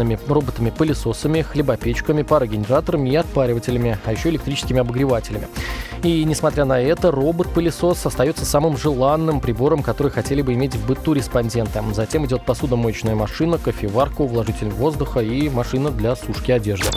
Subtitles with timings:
[0.00, 5.48] современными роботами-пылесосами, хлебопечками, парогенераторами и отпаривателями, а еще электрическими обогревателями.
[6.02, 11.12] И несмотря на это, робот-пылесос остается самым желанным прибором, который хотели бы иметь в быту
[11.12, 11.80] респонденты.
[11.92, 16.88] Затем идет посудомоечная машина, кофеварка, увлажнитель воздуха и машина для сушки одежды.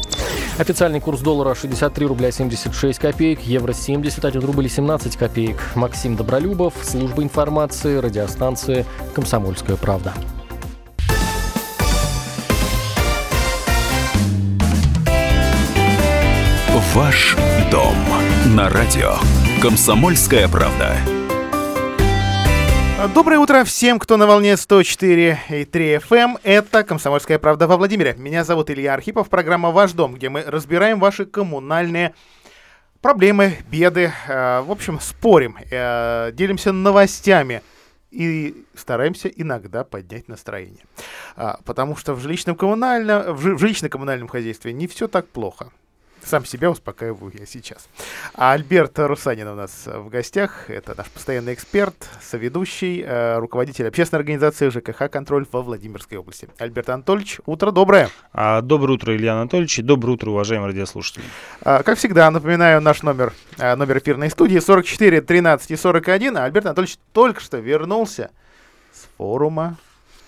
[0.58, 5.58] Официальный курс доллара 63 рубля 76 копеек, евро 71 рубль 17 копеек.
[5.76, 8.86] Максим Добролюбов, служба информации, радиостанции
[9.16, 10.14] «Комсомольская правда».
[16.96, 17.36] Ваш
[17.72, 17.96] дом
[18.56, 19.16] на радио.
[19.64, 20.96] Комсомольская правда.
[23.16, 26.12] Доброе утро всем, кто на волне 104 и 3 FM.
[26.12, 26.38] Эм.
[26.44, 28.14] Это «Комсомольская правда» во Владимире.
[28.20, 32.14] Меня зовут Илья Архипов, программа «Ваш дом», где мы разбираем ваши коммунальные
[33.02, 34.14] проблемы, беды.
[34.28, 37.64] Э, в общем, спорим, э, делимся новостями
[38.12, 40.86] и стараемся иногда поднять настроение.
[41.36, 45.72] А, потому что в жилищном-коммунальном, в жилищно-коммунальном хозяйстве не все так плохо.
[46.26, 47.88] Сам себя успокаиваю я сейчас.
[48.34, 50.70] А Альберт Русанин у нас в гостях.
[50.70, 56.48] Это наш постоянный эксперт, соведущий, э, руководитель общественной организации ЖКХ «Контроль» во Владимирской области.
[56.60, 58.10] Альберт Анатольевич, утро доброе.
[58.32, 61.26] А, доброе утро, Илья Анатольевич, и доброе утро, уважаемые радиослушатели.
[61.62, 66.38] А, как всегда, напоминаю наш номер, а, номер эфирной студии 44 13 и 41.
[66.38, 68.32] А Альберт Анатольевич только что вернулся
[68.94, 69.78] с форума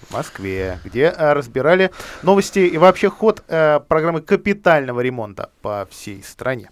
[0.07, 1.91] в Москве, где э, разбирали
[2.23, 6.69] новости и вообще ход э, программы капитального ремонта по всей стране.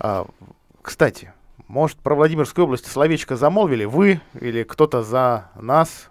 [0.00, 0.24] Э,
[0.82, 1.32] кстати,
[1.68, 6.10] может, про Владимирскую область словечко замолвили вы или кто-то за нас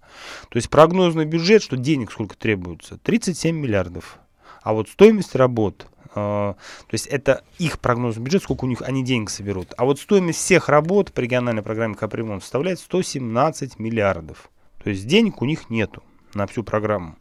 [0.53, 4.19] есть прогнозный бюджет, что денег сколько требуется, 37 миллиардов.
[4.61, 6.57] А вот стоимость работ, э, то
[6.91, 9.73] есть это их прогнозный бюджет, сколько у них они денег соберут.
[9.77, 14.49] А вот стоимость всех работ по региональной программе капремонт составляет 117 миллиардов.
[14.83, 16.03] То есть денег у них нету
[16.35, 17.15] на всю программу.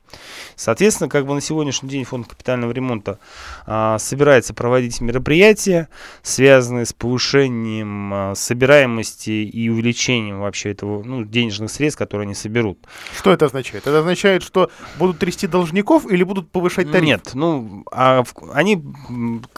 [0.57, 3.19] Соответственно, как бы на сегодняшний день фонд капитального ремонта
[3.67, 5.89] а, собирается проводить мероприятия,
[6.23, 12.79] связанные с повышением а, собираемости и увеличением вообще этого ну, денежных средств, которые они соберут.
[13.17, 13.87] Что это означает?
[13.87, 17.07] Это означает, что будут трясти должников или будут повышать тариф?
[17.07, 18.83] Нет, ну, а в, они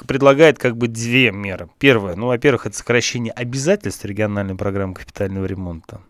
[0.06, 1.68] предлагают как бы две меры.
[1.78, 6.00] Первое, ну, во-первых, это сокращение обязательств региональной программы капитального ремонта.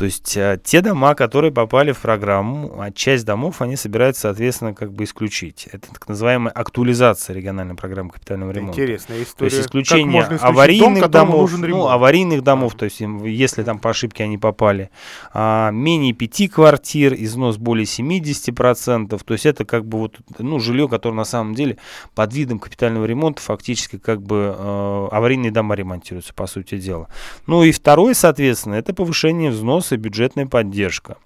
[0.00, 4.72] То есть а, те дома, которые попали в программу, а часть домов они собираются, соответственно,
[4.72, 5.68] как бы исключить.
[5.70, 8.80] Это так называемая актуализация региональной программы капитального ремонта.
[8.80, 9.50] Интересная история.
[9.50, 14.24] То есть исключение аварийных дом, домов, ну, аварийных домов, то есть если там по ошибке
[14.24, 14.88] они попали,
[15.34, 20.88] а, менее пяти квартир, износ более 70%, то есть это как бы вот, ну, жилье,
[20.88, 21.76] которое на самом деле
[22.14, 27.08] под видом капитального ремонта фактически как бы э, аварийные дома ремонтируются, по сути дела.
[27.46, 31.16] Ну и второе, соответственно, это повышение взноса и бюджетная поддержка.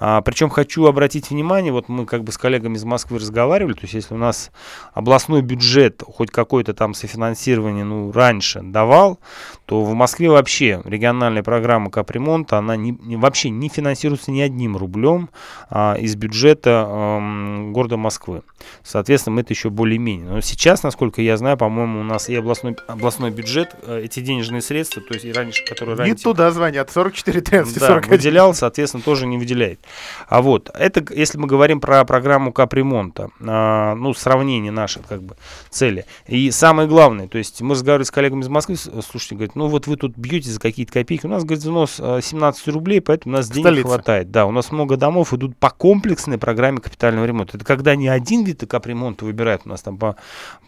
[0.00, 3.82] А, причем хочу обратить внимание, вот мы как бы с коллегами из Москвы разговаривали, то
[3.82, 4.50] есть если у нас
[4.94, 9.18] областной бюджет хоть какое-то там софинансирование ну, раньше давал,
[9.66, 14.76] то в Москве вообще региональная программа капремонта, она не, не, вообще не финансируется ни одним
[14.76, 15.30] рублем
[15.70, 18.42] а, из бюджета а, города Москвы.
[18.82, 20.30] Соответственно, мы это еще более-менее.
[20.30, 24.62] Но сейчас, насколько я знаю, по-моему, у нас и областной, областной бюджет, э, эти денежные
[24.62, 26.14] средства, то есть и раньше, которые раньше...
[26.14, 29.80] Не туда звонят, 44 13 да, выделял, соответственно, тоже не выделяет.
[30.28, 35.36] А вот, это если мы говорим про программу капремонта, а, ну, сравнение наших, как бы,
[35.70, 36.04] цели.
[36.26, 39.86] И самое главное, то есть мы разговаривали с коллегами из Москвы, слушайте, говорят, ну, вот
[39.86, 43.48] вы тут бьете за какие-то копейки, у нас, говорит, взнос 17 рублей, поэтому у нас
[43.48, 43.88] денег Столица.
[43.88, 44.30] хватает.
[44.30, 47.56] Да, у нас много домов идут по комплексной программе капитального ремонта.
[47.56, 50.16] Это когда не один вид капремонта выбирают, у нас там по,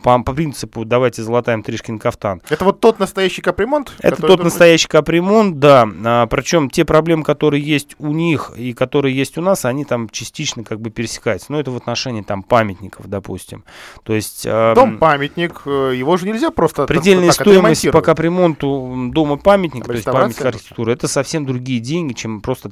[0.03, 2.43] по, по принципу давайте золотаем Тришкин кафтан.
[2.49, 3.93] Это вот тот настоящий капремонт?
[4.01, 5.89] Это тот настоящий капремонт, да.
[6.05, 10.09] А, причем те проблемы, которые есть у них и которые есть у нас, они там
[10.09, 11.53] частично как бы пересекаются.
[11.53, 13.65] Но это в отношении там памятников, допустим.
[14.03, 14.45] То есть...
[14.45, 20.49] Дом-памятник, э, его же нельзя просто Предельная так, стоимость по капремонту дома-памятника, то есть памятника
[20.49, 22.69] архитектуры, это совсем другие деньги, чем просто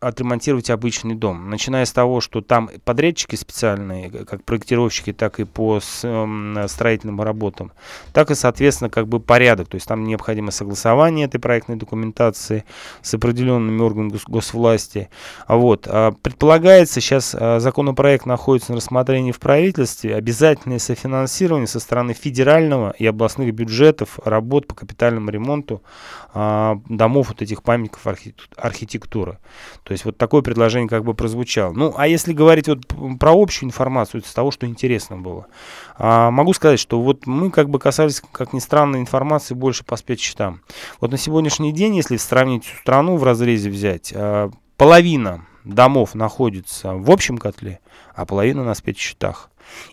[0.00, 1.50] отремонтировать обычный дом.
[1.50, 7.72] Начиная с того, что там подрядчики специальные, как проектировщики, так и по строительным работам,
[8.12, 9.68] так и, соответственно, как бы порядок.
[9.68, 12.64] То есть там необходимо согласование этой проектной документации
[13.02, 15.10] с определенными органами госвласти.
[15.46, 15.86] А вот.
[15.88, 22.94] А предполагается, сейчас а, законопроект находится на рассмотрении в правительстве, обязательное софинансирование со стороны федерального
[22.98, 25.82] и областных бюджетов работ по капитальному ремонту
[26.34, 28.06] домов вот этих памятников
[28.56, 29.38] архитектуры.
[29.82, 31.72] То есть вот такое предложение как бы прозвучало.
[31.72, 32.86] Ну, а если говорить вот
[33.18, 35.46] про общую информацию, с того, что интересно было.
[35.98, 40.60] Могу сказать, что вот мы как бы касались, как ни странно, информации больше по спецсчетам.
[41.00, 47.10] Вот на сегодняшний день, если сравнить страну в разрезе взять, а, половина домов находится в
[47.10, 47.80] общем котле,
[48.14, 49.50] а половина на спецсчетах.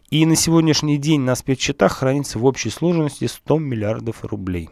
[0.09, 4.69] И на сегодняшний день на спецсчетах хранится в общей сложности 100 миллиардов рублей.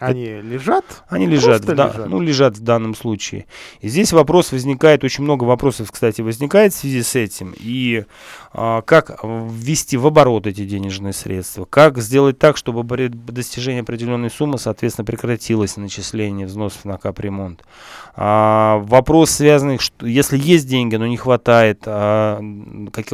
[0.00, 0.84] Они лежат?
[1.08, 2.08] Они лежат, в, лежат.
[2.08, 3.46] ну, лежат в данном случае.
[3.80, 7.54] И здесь вопрос возникает, очень много вопросов, кстати, возникает в связи с этим.
[7.58, 8.04] И
[8.52, 14.58] а, как ввести в оборот эти денежные средства, как сделать так, чтобы достижение определенной суммы,
[14.58, 17.62] соответственно, прекратилось начисление взносов на капремонт.
[18.16, 22.40] А, вопрос связанный, что если есть деньги, но не хватает а,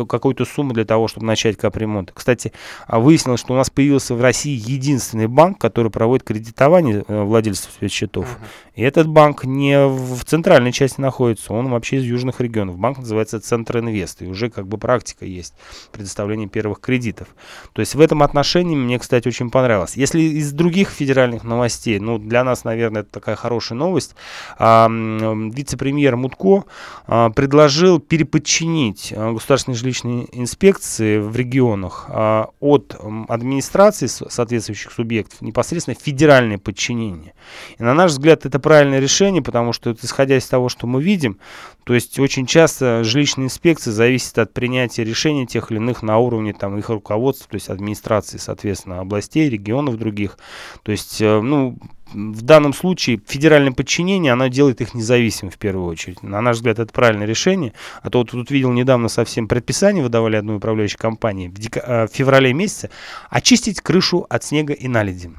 [0.09, 2.13] какой-то суммы для того, чтобы начать капремонт.
[2.15, 2.53] Кстати,
[2.87, 7.71] а выяснилось, что у нас появился в России единственный банк, который проводит кредитование э, владельцев
[7.73, 8.27] спецсчетов.
[8.27, 8.67] Uh-huh.
[8.77, 12.77] И этот банк не в центральной части находится, он вообще из южных регионов.
[12.77, 15.55] Банк называется Центр Инвест, и уже как бы практика есть
[15.93, 17.29] предоставление первых кредитов.
[17.73, 19.97] То есть в этом отношении мне, кстати, очень понравилось.
[19.97, 24.15] Если из других федеральных новостей, ну, для нас, наверное, это такая хорошая новость,
[24.59, 26.65] а, вице-премьер Мутко
[27.07, 32.95] а, предложил переподчинить а, государственные жилищные инспекции в регионах а, от
[33.29, 37.33] администрации соответствующих субъектов непосредственно федеральное подчинение.
[37.79, 41.39] И на наш взгляд, это правильное решение, потому что, исходя из того, что мы видим,
[41.85, 46.53] то есть очень часто жилищная инспекция зависит от принятия решений тех или иных на уровне
[46.53, 50.39] там, их руководства, то есть администрации, соответственно, областей, регионов других.
[50.83, 51.79] То есть, э, ну,
[52.13, 56.25] в данном случае федеральное подчинение, оно делает их независимым в первую очередь.
[56.25, 57.75] На наш взгляд, это правильное решение.
[58.03, 61.77] А то вот тут видел недавно совсем предписание выдавали одной управляющей компании в, дек...
[61.77, 62.91] Э, в феврале месяце
[63.31, 65.31] очистить крышу от снега и наледи.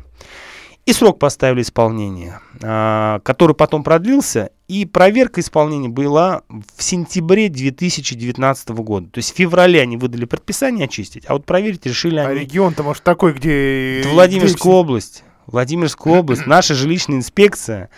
[0.88, 8.70] И срок поставили исполнения, а, который потом продлился, и проверка исполнения была в сентябре 2019
[8.70, 9.10] года.
[9.10, 12.40] То есть в феврале они выдали предписание очистить, а вот проверить решили а они...
[12.40, 14.02] А регион-то, может, такой, где...
[14.06, 15.26] Владимирская область.
[15.46, 17.90] Владимирская область, наша жилищная инспекция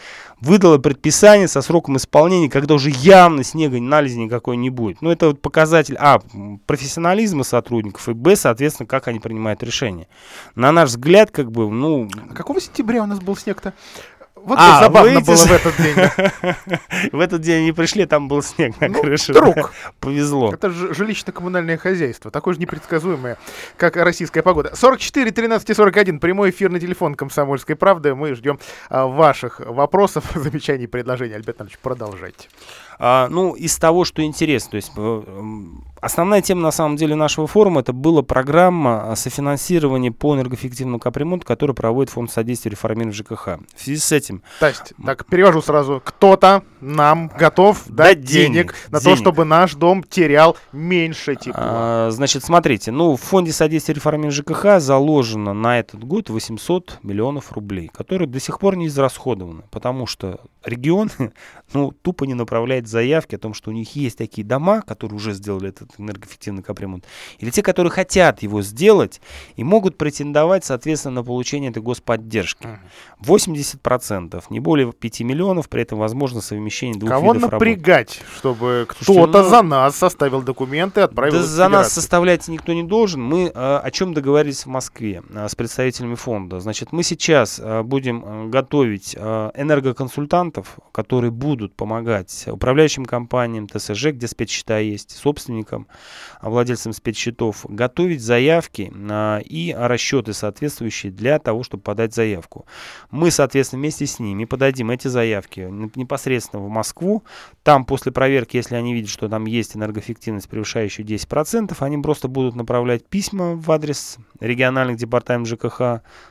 [0.42, 5.02] выдала предписание со сроком исполнения, когда уже явно снега налези никакой не будет.
[5.02, 6.20] Ну, это вот показатель, а,
[6.66, 10.08] профессионализма сотрудников, и, б, соответственно, как они принимают решения.
[10.56, 12.10] На наш взгляд, как бы, ну...
[12.30, 13.74] А какого сентября у нас был снег-то?
[14.44, 15.96] Вот а, забавно было в этот день.
[17.12, 19.34] В этот день они пришли, там был снег на ну, крыше.
[19.34, 19.74] Друг.
[20.00, 20.54] Повезло.
[20.54, 23.38] Это же жилищно-коммунальное хозяйство, такое же непредсказуемое,
[23.78, 24.76] как российская погода.
[24.76, 28.16] 44 13 41, прямой эфир на телефон «Комсомольской правды».
[28.16, 28.60] Мы ждем
[28.90, 31.36] а, ваших вопросов, замечаний, предложений.
[31.36, 32.48] Альберт Иванович, продолжайте.
[33.02, 35.24] А, ну, из того, что интересно, то есть э,
[36.02, 41.76] основная тема на самом деле нашего форума это была программа софинансирования по энергоэффективному капремонту, которую
[41.76, 43.60] проводит Фонд содействия реформированию ЖКХ.
[43.74, 44.44] В связи с этим...
[44.60, 46.02] То есть, так, перевожу сразу.
[46.04, 49.18] Кто-то нам готов дать денег, денег на денег.
[49.18, 51.62] то, чтобы наш дом терял меньше тепла.
[51.62, 57.54] А, значит, смотрите, ну, в Фонде содействия реформированию ЖКХ заложено на этот год 800 миллионов
[57.54, 61.10] рублей, которые до сих пор не израсходованы, потому что регион,
[61.74, 65.34] ну, тупо не направляет заявки о том, что у них есть такие дома, которые уже
[65.34, 67.06] сделали этот энергоэффективный капремонт,
[67.40, 69.22] или те, которые хотят его сделать
[69.56, 72.80] и могут претендовать, соответственно, на получение этой господдержки.
[73.22, 74.44] 80% 10%.
[74.50, 78.38] Не более 5 миллионов, при этом возможно совмещение двух Кого видов напрягать, работ.
[78.38, 83.22] чтобы кто-то ну, за нас составил документы, отправил Да за нас составлять никто не должен.
[83.22, 86.60] Мы а, о чем договорились в Москве а, с представителями фонда.
[86.60, 92.46] Значит, мы сейчас а, будем готовить а, энергоконсультантов, которые будут помогать
[92.80, 95.88] управляющим компаниям, ТСЖ, где спецсчета есть, собственникам,
[96.40, 102.66] а, владельцам спецсчетов, готовить заявки а, и расчеты соответствующие для того, чтобы подать заявку.
[103.12, 107.24] Мы, соответственно, вместе с ними подадим эти заявки непосредственно в Москву.
[107.64, 112.56] Там после проверки, если они видят, что там есть энергоэффективность, превышающая 10%, они просто будут
[112.56, 115.82] направлять письма в адрес региональных департаментов ЖКХ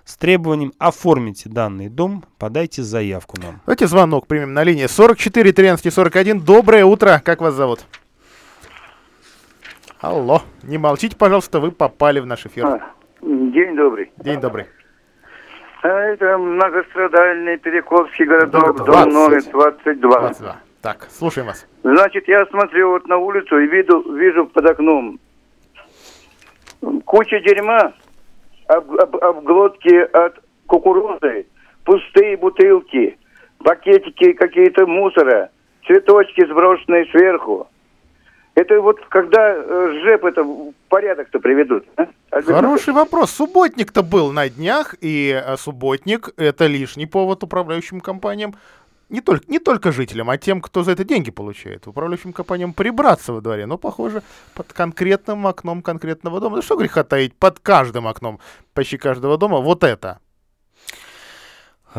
[0.06, 3.60] с требованием оформите данный дом, подайте заявку нам.
[3.66, 6.37] Давайте звонок примем на линии 44 13 41.
[6.44, 7.80] Доброе утро, как вас зовут?
[10.00, 12.66] Алло, не молчите, пожалуйста, вы попали в наш эфир.
[12.66, 12.80] А,
[13.20, 14.12] день добрый.
[14.18, 14.66] День добрый.
[15.82, 18.86] А это многострадальный Перекопский городок, 20.
[18.86, 20.18] дом номер 22.
[20.20, 20.56] 22.
[20.82, 21.66] Так, слушаем вас.
[21.82, 25.18] Значит, я смотрю вот на улицу и виду, вижу под окном
[27.08, 27.94] куча дерьма,
[28.66, 31.46] об, об, обглотки от кукурузы,
[31.84, 33.18] пустые бутылки,
[33.64, 35.50] пакетики какие-то мусора,
[35.86, 37.68] цветочки сброшенные сверху.
[38.54, 41.84] Это вот когда э, ЖЭП это в порядок-то приведут?
[41.96, 42.08] А?
[42.42, 43.30] Хороший вопрос.
[43.30, 48.54] Субботник-то был на днях, и э, субботник это лишний повод управляющим компаниям
[49.08, 53.32] не только, не только жителям, а тем, кто за это деньги получает, управляющим компаниям прибраться
[53.32, 53.66] во дворе.
[53.66, 54.22] Но, похоже,
[54.54, 56.56] под конкретным окном конкретного дома.
[56.56, 58.38] Да что греха таить, под каждым окном
[58.74, 60.18] почти каждого дома вот это.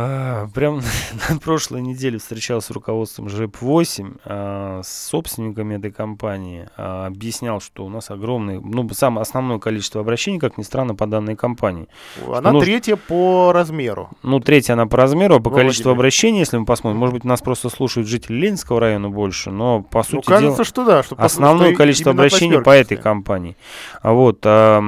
[0.02, 0.82] А, прям
[1.30, 7.86] на прошлой неделе встречался с руководством ЖЭП-8, а, с собственниками этой компании, а, объяснял, что
[7.86, 11.90] у нас огромное, ну, самое основное количество обращений, как ни странно, по данной компании.
[12.26, 14.10] Она нужно, третья по размеру.
[14.24, 17.42] Ну, третья она по размеру, а по количеству обращений, если мы посмотрим, может быть, нас
[17.42, 21.04] просто слушают жители Ленинского района больше, но, по ну, сути ну, кажется, дела, что да,
[21.04, 23.58] что основное количество обращений по этой компании.
[24.02, 24.82] Вот, а,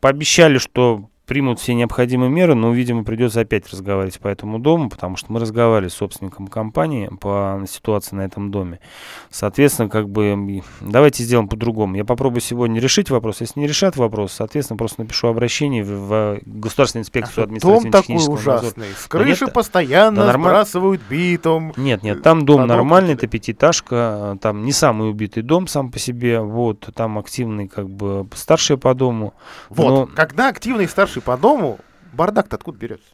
[0.00, 5.16] пообещали, что примут все необходимые меры, но, видимо, придется опять разговаривать по этому дому, потому
[5.16, 8.80] что мы разговаривали с собственником компании по ситуации на этом доме.
[9.30, 11.96] Соответственно, как бы давайте сделаем по-другому.
[11.96, 13.40] Я попробую сегодня решить вопрос.
[13.40, 18.34] Если не решат вопрос, соответственно, просто напишу обращение в, в Государственную инспекцию административного Дом такой
[18.34, 18.86] ужасный.
[18.94, 20.42] С крыши да постоянно да, норм...
[20.42, 21.72] сбрасывают битум.
[21.78, 26.40] Нет, нет, там дом нормальный, это пятиэтажка, там не самый убитый дом сам по себе,
[26.40, 29.32] вот, там активный как бы старший по дому.
[29.70, 30.06] Вот, но...
[30.14, 31.78] когда активный старший по дому,
[32.12, 33.06] бардак-то откуда берется?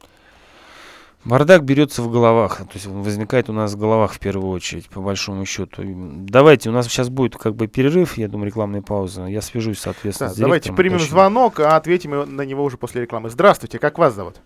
[1.24, 4.88] Бардак берется в головах, то есть он возникает у нас в головах в первую очередь,
[4.88, 5.82] по большому счету.
[5.84, 9.24] Давайте, у нас сейчас будет как бы перерыв, я думаю, рекламная пауза.
[9.24, 11.10] Я свяжусь, соответственно, да, с Давайте примем уточним.
[11.10, 13.30] звонок, а ответим на него уже после рекламы.
[13.30, 14.36] Здравствуйте, как вас зовут?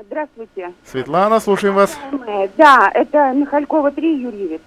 [0.00, 0.72] Здравствуйте.
[0.84, 1.98] Светлана, слушаем вас.
[2.56, 4.60] Да, это Михалькова 3, Юрьевец.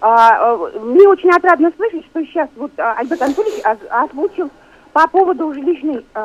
[0.00, 4.50] А, э, мне очень отрадно слышать, что сейчас вот а, Альберт Анатольевич озвучил
[4.98, 6.20] по поводу жилищной э,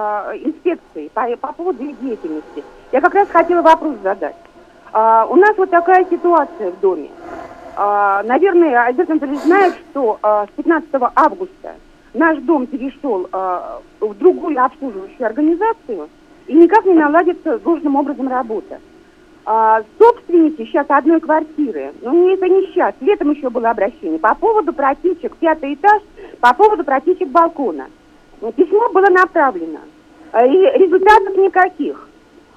[0.45, 2.63] инспекции, по, по поводу их деятельности.
[2.91, 4.35] Я как раз хотела вопрос задать.
[4.91, 7.09] Э, у нас вот такая ситуация в доме.
[7.77, 11.75] Э, наверное, Альберт Анатольевич знает, что э, с 15 августа
[12.15, 13.59] наш дом перешел э,
[13.99, 16.09] в другую обслуживающую организацию,
[16.47, 18.79] и никак не наладится должным образом работа.
[19.45, 24.33] А, собственники сейчас одной квартиры, ну не это не сейчас, летом еще было обращение, по
[24.33, 26.01] поводу протечек, пятый этаж,
[26.39, 27.87] по поводу протечек балкона.
[28.55, 29.79] Письмо было направлено,
[30.33, 32.07] э, и результатов никаких.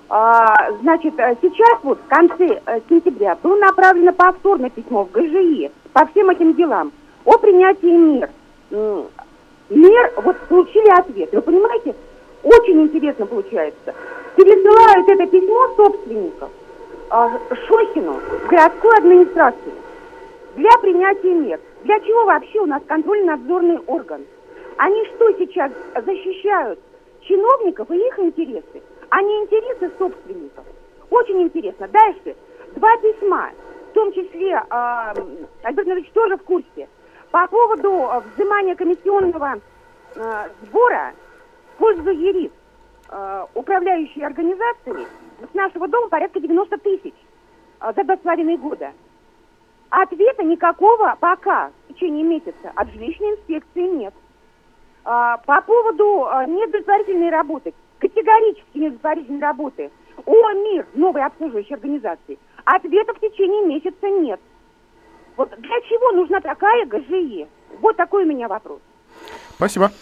[0.09, 5.71] А, значит, э, сейчас вот в конце э, сентября было направлено повторное письмо в ГЖИ
[5.92, 6.92] по всем этим делам
[7.25, 8.30] о принятии мер.
[9.68, 11.30] Мер, вот получили ответ.
[11.33, 11.95] Вы понимаете,
[12.42, 13.95] очень интересно получается.
[14.37, 16.50] Пересылают это письмо собственников
[17.11, 17.30] а,
[17.66, 19.73] Шохину в городскую администрацию
[20.56, 21.61] для принятия мер.
[21.85, 24.25] Для чего вообще у нас контрольно-надзорный орган?
[24.76, 26.78] Они что сейчас защищают?
[27.23, 30.64] Чиновников и их интересы, а не интересы собственников.
[31.11, 31.88] Очень интересно.
[31.88, 32.37] Дальше.
[32.76, 33.50] Два письма,
[33.90, 35.14] в том числе, э,
[35.62, 36.88] Альберт Ильич тоже в курсе,
[37.30, 39.61] по поводу э, взимания комиссионного
[40.14, 41.14] э, сбора
[41.75, 42.50] в пользу ЕРИС,
[43.09, 45.06] э, управляющей организации,
[45.50, 47.14] с нашего дома порядка 90 тысяч
[47.80, 48.92] э, за два с половиной года.
[49.88, 54.14] Ответа никакого пока в течение месяца от жилищной инспекции нет.
[55.08, 59.90] А, по поводу а, недостоверительной работы, категорически недостоверительной работы,
[60.25, 64.40] о МИР, новой обслуживающей организации, ответа в течение месяца нет.
[65.36, 67.46] Вот для чего нужна такая ГЖИ?
[67.80, 68.80] Вот такой у меня вопрос.
[69.54, 69.92] Спасибо.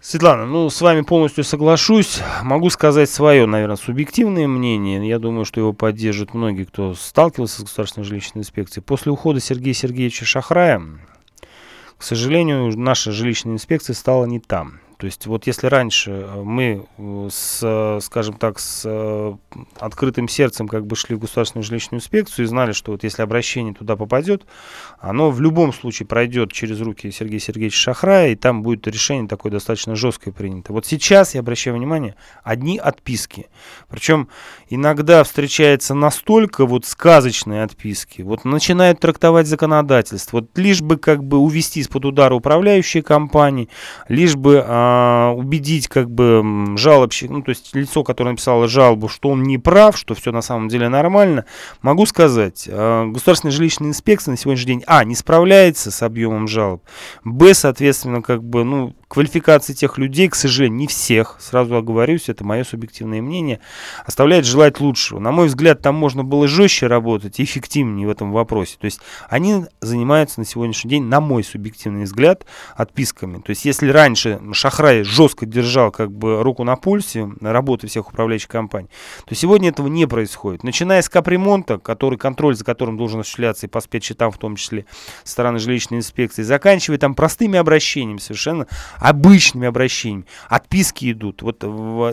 [0.00, 2.22] Светлана, ну, с вами полностью соглашусь.
[2.42, 5.06] Могу сказать свое, наверное, субъективное мнение.
[5.06, 8.82] Я думаю, что его поддержат многие, кто сталкивался с государственной жилищной инспекцией.
[8.82, 10.82] После ухода Сергея Сергеевича Шахрая,
[12.02, 14.80] к сожалению, наша жилищная инспекция стала не там.
[15.02, 19.34] То есть вот если раньше э, мы э, с, скажем так, с э,
[19.80, 23.74] открытым сердцем как бы шли в государственную жилищную инспекцию и знали, что вот если обращение
[23.74, 24.44] туда попадет,
[25.00, 29.50] оно в любом случае пройдет через руки Сергея Сергеевича Шахрая, и там будет решение такое
[29.50, 30.72] достаточно жесткое принято.
[30.72, 33.48] Вот сейчас, я обращаю внимание, одни отписки.
[33.88, 34.28] Причем
[34.70, 41.38] иногда встречается настолько вот сказочные отписки, вот начинают трактовать законодательство, вот лишь бы как бы
[41.38, 43.68] увести из-под удара управляющие компании,
[44.06, 49.08] лишь бы а, а, убедить как бы жалобщик, ну то есть лицо, которое написало жалобу,
[49.08, 51.46] что он не прав, что все на самом деле нормально,
[51.80, 56.82] могу сказать, э, государственная жилищная инспекция на сегодняшний день, а, не справляется с объемом жалоб,
[57.24, 62.44] б, соответственно, как бы, ну, квалификация тех людей, к сожалению, не всех, сразу оговорюсь, это
[62.44, 63.60] мое субъективное мнение,
[64.06, 65.18] оставляет желать лучшего.
[65.18, 68.78] На мой взгляд, там можно было жестче работать эффективнее в этом вопросе.
[68.80, 73.42] То есть они занимаются на сегодняшний день, на мой субъективный взгляд, отписками.
[73.42, 78.48] То есть если раньше Шахрай жестко держал как бы руку на пульсе работы всех управляющих
[78.48, 78.88] компаний,
[79.26, 80.64] то сегодня этого не происходит.
[80.64, 84.86] Начиная с капремонта, который, контроль за которым должен осуществляться и по спецчетам в том числе
[85.22, 88.66] со стороны жилищной инспекции, заканчивая там простыми обращениями совершенно
[89.02, 90.26] обычными обращениями.
[90.48, 91.42] Отписки идут.
[91.42, 91.64] Вот,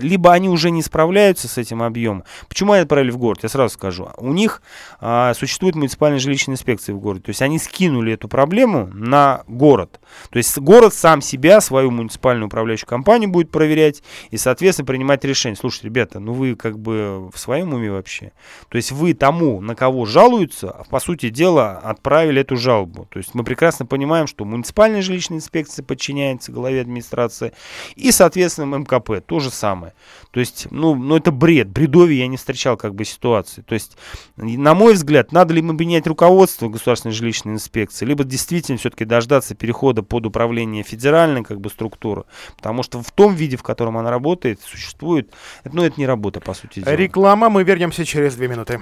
[0.02, 2.24] либо они уже не справляются с этим объемом.
[2.48, 3.40] Почему они отправили в город?
[3.44, 4.10] Я сразу скажу.
[4.18, 4.64] У них
[5.00, 7.24] а, существует муниципальная жилищная инспекция в городе.
[7.26, 10.00] То есть они скинули эту проблему на город.
[10.32, 15.56] То есть город сам себя, свою муниципальную управляющую компанию будет проверять и, соответственно, принимать решение.
[15.56, 18.32] Слушайте, ребята, ну вы как бы в своем уме вообще.
[18.70, 23.08] То есть вы тому, на кого жалуются, по сути дела, отправили эту жалобу.
[23.12, 27.54] То есть мы прекрасно понимаем, что муниципальная жилищная инспекция подчиняется главе администрации.
[27.96, 29.94] И, соответственно, МКП то же самое.
[30.32, 31.70] То есть, ну, ну это бред.
[31.70, 33.62] Бредовье я не встречал как бы ситуации.
[33.62, 33.98] То есть,
[34.38, 39.56] на мой взгляд, надо ли мы менять руководство государственной жилищной инспекции, либо действительно все-таки дождаться
[39.56, 42.24] перехода под управление федеральной как бы структуры.
[42.56, 45.34] Потому что в том виде, в котором она работает, существует,
[45.64, 46.96] ну, это не работа, по сути дела.
[46.96, 48.82] Реклама, мы вернемся через две минуты.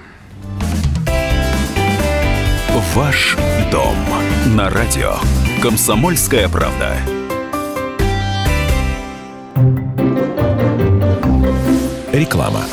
[2.94, 3.36] Ваш
[3.72, 3.96] дом
[4.54, 5.16] на радио.
[5.60, 7.17] Комсомольская правда.
[12.18, 12.66] Реклама.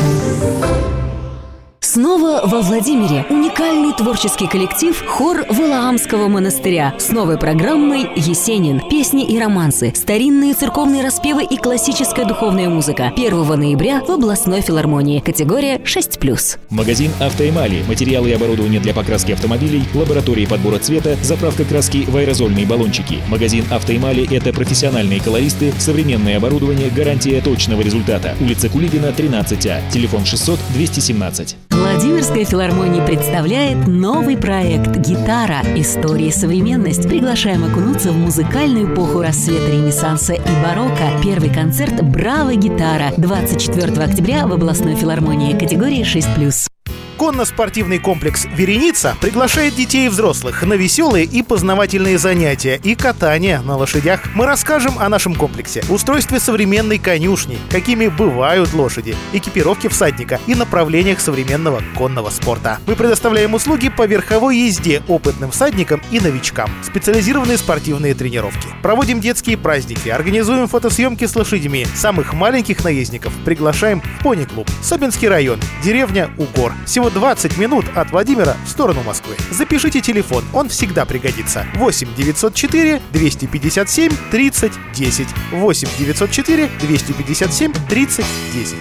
[1.95, 8.81] Снова во Владимире уникальный творческий коллектив хор Валаамского монастыря с новой программой «Есенин.
[8.89, 13.13] Песни и романсы», старинные церковные распевы и классическая духовная музыка.
[13.15, 15.21] 1 ноября в областной филармонии.
[15.21, 16.57] Категория 6+.
[16.69, 17.85] Магазин «Автоэмали».
[17.87, 23.19] Материалы и оборудование для покраски автомобилей, лаборатории подбора цвета, заправка краски в аэрозольные баллончики.
[23.29, 28.35] Магазин «Автоэмали»— это профессиональные колористы, современное оборудование, гарантия точного результата.
[28.41, 29.81] Улица Кулибина, 13А.
[29.93, 31.55] Телефон 600 217.
[31.85, 35.61] Владимирская филармония представляет новый проект «Гитара.
[35.75, 37.07] История и современность».
[37.07, 41.11] Приглашаем окунуться в музыкальную эпоху рассвета Ренессанса и барокко.
[41.23, 42.55] Первый концерт «Браво!
[42.55, 46.74] Гитара» 24 октября в областной филармонии категории 6+.
[47.17, 53.77] Конно-спортивный комплекс «Вереница» приглашает детей и взрослых на веселые и познавательные занятия и катание на
[53.77, 54.21] лошадях.
[54.35, 61.21] Мы расскажем о нашем комплексе, устройстве современной конюшни, какими бывают лошади, экипировке всадника и направлениях
[61.21, 62.79] современного конного спорта.
[62.85, 68.67] Мы предоставляем услуги по верховой езде опытным всадникам и новичкам, специализированные спортивные тренировки.
[68.81, 71.87] Проводим детские праздники, организуем фотосъемки с лошадьми.
[71.95, 74.69] Самых маленьких наездников приглашаем в пони-клуб.
[74.81, 76.73] Собинский район, деревня Угор.
[76.85, 79.35] Сегодня всего 20 минут от Владимира в сторону Москвы.
[79.51, 81.65] Запишите телефон, он всегда пригодится.
[81.75, 85.27] 8 904 257 30 10.
[85.51, 88.75] 8 904 257 30 10.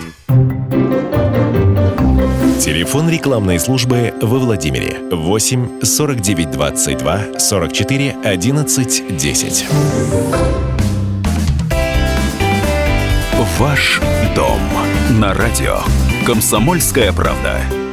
[2.64, 9.66] Телефон рекламной службы во Владимире 8 49 22 44 11 10.
[13.58, 14.00] Ваш
[14.34, 14.60] дом
[15.20, 15.80] на радио.
[16.26, 17.83] Комсомольская правда.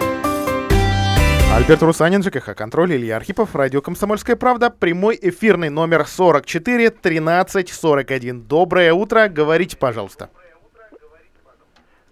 [1.54, 8.42] Альберт Русанин, ЖКХ «Контроль», Илья Архипов, радио «Комсомольская правда», прямой эфирный номер 44 13 41.
[8.44, 10.30] Доброе утро, говорите, пожалуйста.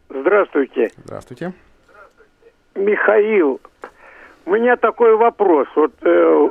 [0.09, 0.91] Здравствуйте.
[1.05, 1.53] Здравствуйте.
[2.75, 3.61] Михаил,
[4.45, 5.69] у меня такой вопрос.
[5.73, 6.49] Вот э,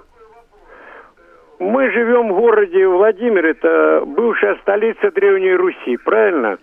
[1.58, 6.56] мы живем в городе Владимир, это бывшая столица Древней Руси, правильно?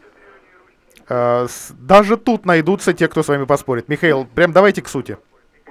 [1.08, 1.46] Э,
[1.80, 3.90] даже тут найдутся те, кто с вами поспорит.
[3.90, 5.20] Михаил, прям давайте к сути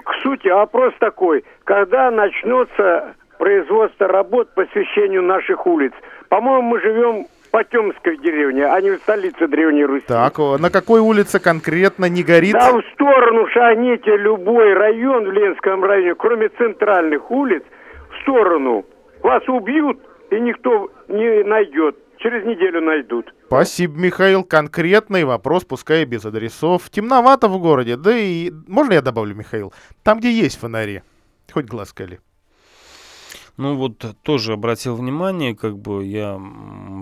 [0.05, 1.43] к сути, вопрос такой.
[1.63, 5.91] Когда начнется производство работ по освещению наших улиц?
[6.29, 10.05] По-моему, мы живем Потемской деревне, а не в столице Древней Руси.
[10.07, 12.53] Так, на какой улице конкретно не горит?
[12.53, 17.63] Да в сторону шагните любой район в Ленском районе, кроме центральных улиц,
[18.11, 18.85] в сторону.
[19.23, 19.99] Вас убьют,
[20.31, 21.95] и никто не найдет.
[22.19, 23.33] Через неделю найдут.
[23.47, 24.43] Спасибо, Михаил.
[24.43, 26.89] Конкретный вопрос, пускай без адресов.
[26.89, 28.51] Темновато в городе, да и...
[28.67, 29.73] Можно я добавлю, Михаил?
[30.03, 31.03] Там, где есть фонари.
[31.51, 32.19] Хоть глаз кали.
[33.57, 36.41] Ну вот тоже обратил внимание, как бы я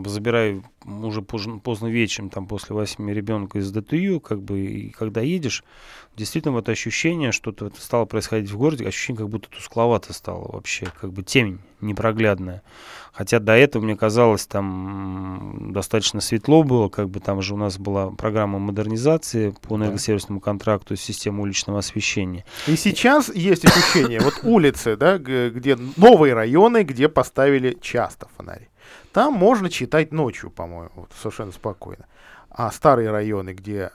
[0.05, 5.21] забираю уже поздно, поздно вечером, там после восьми ребенка из ДТЮ, как бы, и когда
[5.21, 5.63] едешь,
[6.15, 11.11] действительно вот ощущение, что-то стало происходить в городе, ощущение, как будто тускловато стало вообще, как
[11.11, 12.63] бы темень непроглядная.
[13.11, 17.77] Хотя до этого, мне казалось, там достаточно светло было, как бы там же у нас
[17.77, 22.45] была программа модернизации по энергосервисному контракту системы уличного освещения.
[22.67, 28.69] И сейчас есть ощущение, вот улицы, да, где новые районы, где поставили часто фонари.
[29.13, 32.07] Там можно читать ночью, по-моему, вот, совершенно спокойно.
[32.49, 33.91] А старые районы, где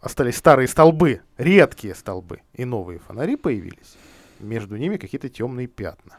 [0.00, 3.96] остались старые столбы, редкие столбы, и новые фонари появились,
[4.38, 6.16] между ними какие-то темные пятна.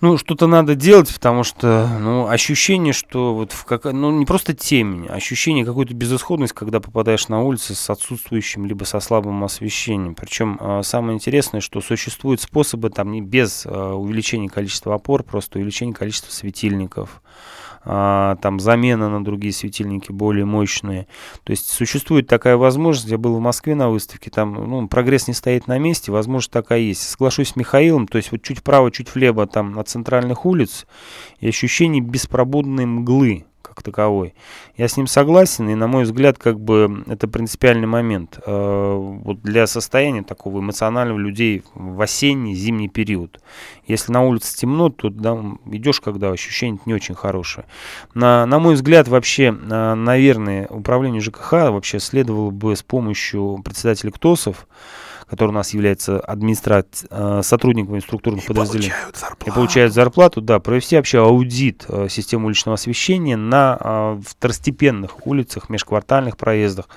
[0.00, 3.84] Ну, что-то надо делать, потому что, ну, ощущение, что вот в как...
[3.84, 8.84] ну, не просто темень, а ощущение какой-то безысходности, когда попадаешь на улицы с отсутствующим либо
[8.84, 10.14] со слабым освещением.
[10.14, 15.58] Причем э, самое интересное, что существуют способы там не без э, увеличения количества опор, просто
[15.58, 17.28] увеличения количества светильников а,
[17.84, 21.06] там замена на другие светильники более мощные.
[21.44, 25.34] То есть существует такая возможность, я был в Москве на выставке, там ну, прогресс не
[25.34, 27.02] стоит на месте, возможность такая есть.
[27.02, 30.86] Соглашусь с Михаилом, то есть вот чуть вправо, чуть влево там от центральных улиц
[31.40, 34.34] и ощущение беспробудной мглы, как таковой.
[34.76, 39.42] Я с ним согласен, и, на мой взгляд, как бы это принципиальный момент э, вот
[39.42, 43.40] для состояния такого эмоционального людей в осенний, зимний период.
[43.86, 47.66] Если на улице темно, то да, идешь, когда ощущение не очень хорошее.
[48.14, 54.12] На, на мой взгляд, вообще, э, наверное, управление ЖКХ вообще следовало бы с помощью председателя
[54.12, 54.66] КТОСов
[55.28, 58.90] который у нас является администрат, э, сотрудниками структурных и подразделений.
[58.90, 59.50] Получают зарплату.
[59.50, 65.68] И получают зарплату, да, провести вообще аудит э, системы уличного освещения на э, второстепенных улицах,
[65.68, 66.88] межквартальных проездах,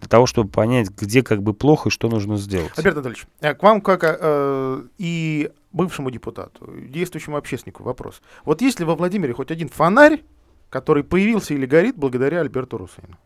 [0.00, 2.72] для того, чтобы понять, где как бы плохо и что нужно сделать.
[2.76, 8.22] Альберт Анатольевич, к вам как э, и бывшему депутату, действующему общественнику вопрос.
[8.44, 10.22] Вот есть ли во Владимире хоть один фонарь,
[10.70, 13.18] который появился или горит благодаря Альберту Русейну?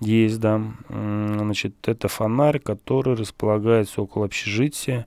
[0.00, 0.60] Есть, да.
[0.88, 5.06] Значит, это фонарь, который располагается около общежития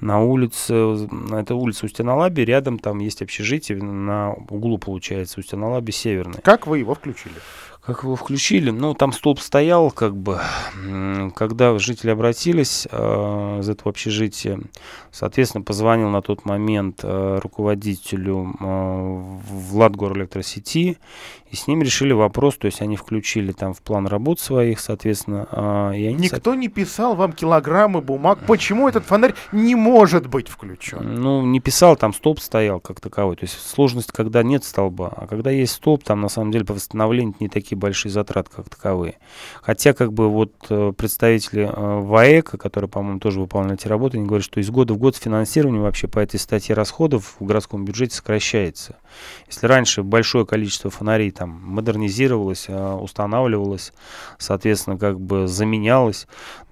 [0.00, 1.08] на улице.
[1.32, 6.40] Это улица Устинолаби, рядом там есть общежитие, на углу, получается, Устинолаби Северный.
[6.42, 7.36] Как вы его включили?
[7.86, 8.70] Как его включили?
[8.70, 10.40] Ну, там столб стоял, как бы,
[11.36, 14.58] когда жители обратились э, из этого общежития,
[15.12, 19.38] соответственно, позвонил на тот момент э, руководителю э,
[19.70, 20.98] Владгор электросети,
[21.48, 25.46] и с ним решили вопрос, то есть они включили там в план работ своих, соответственно.
[25.52, 26.56] Э, и они, Никто со...
[26.56, 31.20] не писал вам килограммы бумаг, почему этот фонарь не может быть включен?
[31.20, 35.26] Ну, не писал, там столб стоял как таковой, то есть сложность, когда нет столба, а
[35.26, 39.18] когда есть столб, там на самом деле по восстановлению не такие большие затраты как таковые.
[39.62, 44.26] Хотя как бы вот э, представители э, ВАЭКа, которые, по-моему, тоже выполняли эти работы, они
[44.26, 48.16] говорят, что из года в год финансирование вообще по этой статье расходов в городском бюджете
[48.16, 48.96] сокращается.
[49.46, 53.92] Если раньше большое количество фонарей там модернизировалось, э, устанавливалось,
[54.38, 56.26] соответственно, как бы заменялось,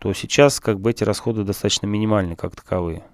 [0.05, 3.05] то сейчас как бы эти расходы достаточно минимальны как таковые.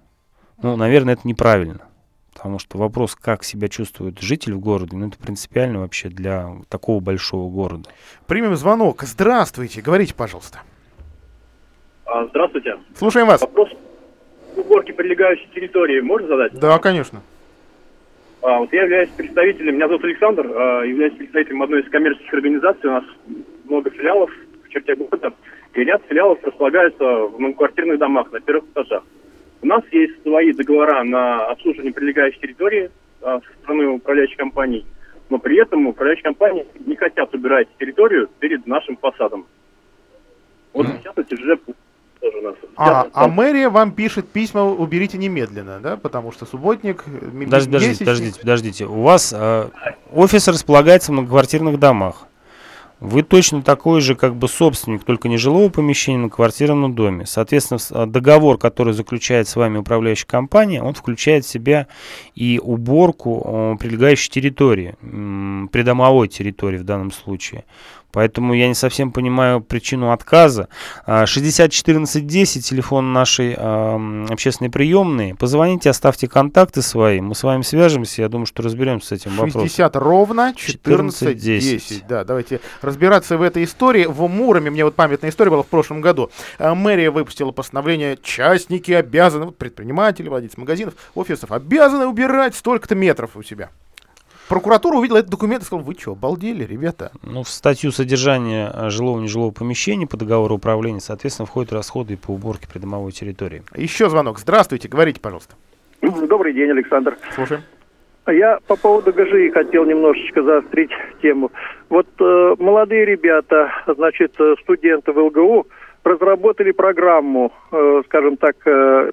[0.61, 1.87] Ну, наверное, это неправильно.
[2.33, 6.99] Потому что вопрос, как себя чувствует житель в городе, ну, это принципиально вообще для такого
[6.99, 7.89] большого города.
[8.27, 9.03] Примем звонок.
[9.03, 9.81] Здравствуйте.
[9.81, 10.63] Говорите, пожалуйста.
[12.05, 12.77] А, здравствуйте.
[12.97, 13.39] Слушаем вас.
[13.39, 13.69] Вопрос
[14.57, 16.59] уборки прилегающей территории можно задать?
[16.59, 17.21] Да, конечно.
[18.41, 22.89] А, вот я являюсь представителем, меня зовут Александр, а, являюсь представителем одной из коммерческих организаций.
[22.89, 23.05] У нас
[23.63, 24.29] много филиалов
[24.71, 25.33] черте города.
[25.73, 29.03] И ряд филиалов располагаются в многоквартирных домах на первых этажах.
[29.61, 32.89] У нас есть свои договора на обслуживание прилегающей территории
[33.21, 34.85] а, со стороны управляющей компании,
[35.29, 39.45] но при этом управляющие компании не хотят убирать территорию перед нашим фасадом.
[40.73, 40.99] Вот mm.
[40.99, 41.59] сейчас эти уже
[42.21, 42.55] тоже у нас.
[42.75, 45.97] А, а мэрия вам пишет письма, уберите немедленно, да?
[45.97, 47.03] Потому что субботник...
[47.03, 48.85] Подождите, подождите, подождите, подождите.
[48.85, 49.69] У вас э,
[50.11, 52.27] офис располагается в многоквартирных домах.
[53.01, 57.25] Вы точно такой же как бы собственник, только не жилого помещения, но квартирном доме.
[57.25, 61.87] Соответственно, а, договор, который заключает с вами управляющая компания, он включает в себя
[62.35, 64.95] и уборку прилегающей территории,
[65.71, 67.65] придомовой территории в данном случае.
[68.11, 70.67] Поэтому я не совсем понимаю причину отказа.
[71.05, 75.35] 601410, телефон нашей э, общественной приемной.
[75.35, 77.21] Позвоните, оставьте контакты свои.
[77.21, 78.21] Мы с вами свяжемся.
[78.21, 79.61] Я думаю, что разберемся с этим вопросом.
[79.61, 82.07] 60 ровно 1410.
[82.07, 84.05] Да, давайте разбираться в этой истории.
[84.05, 86.29] В Муроме, мне вот памятная история была в прошлом году.
[86.57, 93.43] А, мэрия выпустила постановление, частники обязаны, предприниматели, владельцы магазинов, офисов, обязаны убирать столько-то метров у
[93.43, 93.69] себя.
[94.51, 97.13] Прокуратура увидела этот документ и сказала, вы что, обалдели, ребята?
[97.23, 102.17] Ну, в статью содержания э, жилого и нежилого помещения по договору управления, соответственно, входят расходы
[102.17, 103.63] по уборке придомовой территории.
[103.77, 104.39] Еще звонок.
[104.39, 105.55] Здравствуйте, говорите, пожалуйста.
[106.01, 107.17] Добрый день, Александр.
[107.33, 107.61] Слушаем.
[108.27, 111.49] Я по поводу ГЖИ хотел немножечко заострить тему.
[111.87, 115.65] Вот э, молодые ребята, значит, э, студенты в ЛГУ
[116.03, 119.11] разработали программу, э, скажем так, э,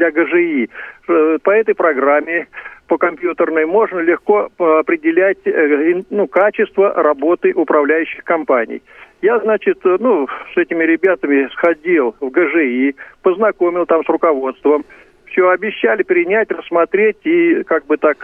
[0.00, 0.70] для ГЖИ.
[1.08, 2.48] Э, по этой программе
[2.88, 8.82] по компьютерной можно легко э, определять э, ну, качество работы управляющих компаний.
[9.22, 14.84] Я, значит, ну, с этими ребятами сходил в ГЖИ, познакомил там с руководством.
[15.26, 18.16] Все обещали принять, рассмотреть и как бы так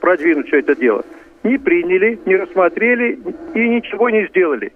[0.00, 1.04] продвинуть все это дело.
[1.44, 3.18] Не приняли, не рассмотрели
[3.54, 4.72] и ничего не сделали.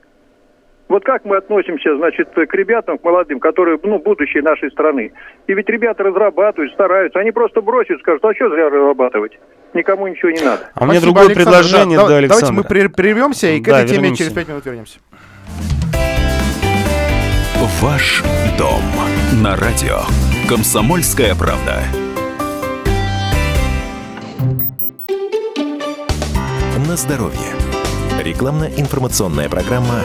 [0.89, 5.13] Вот как мы относимся, значит, к ребятам, к молодым, которые, ну, будущее нашей страны.
[5.47, 7.19] И ведь ребята разрабатывают, стараются.
[7.19, 9.39] Они просто бросят, скажут, а что зря разрабатывать?
[9.75, 10.71] Никому ничего не надо.
[10.75, 12.47] А у меня другое Александр, предложение, да, да, Александр.
[12.47, 14.99] Давайте мы прервемся и к да, этой теме через пять минут вернемся.
[17.83, 18.25] Ваш
[18.57, 18.83] дом
[19.43, 19.99] на радио.
[20.49, 21.83] Комсомольская правда.
[26.89, 27.58] На здоровье.
[28.29, 30.03] Рекламно-информационная программа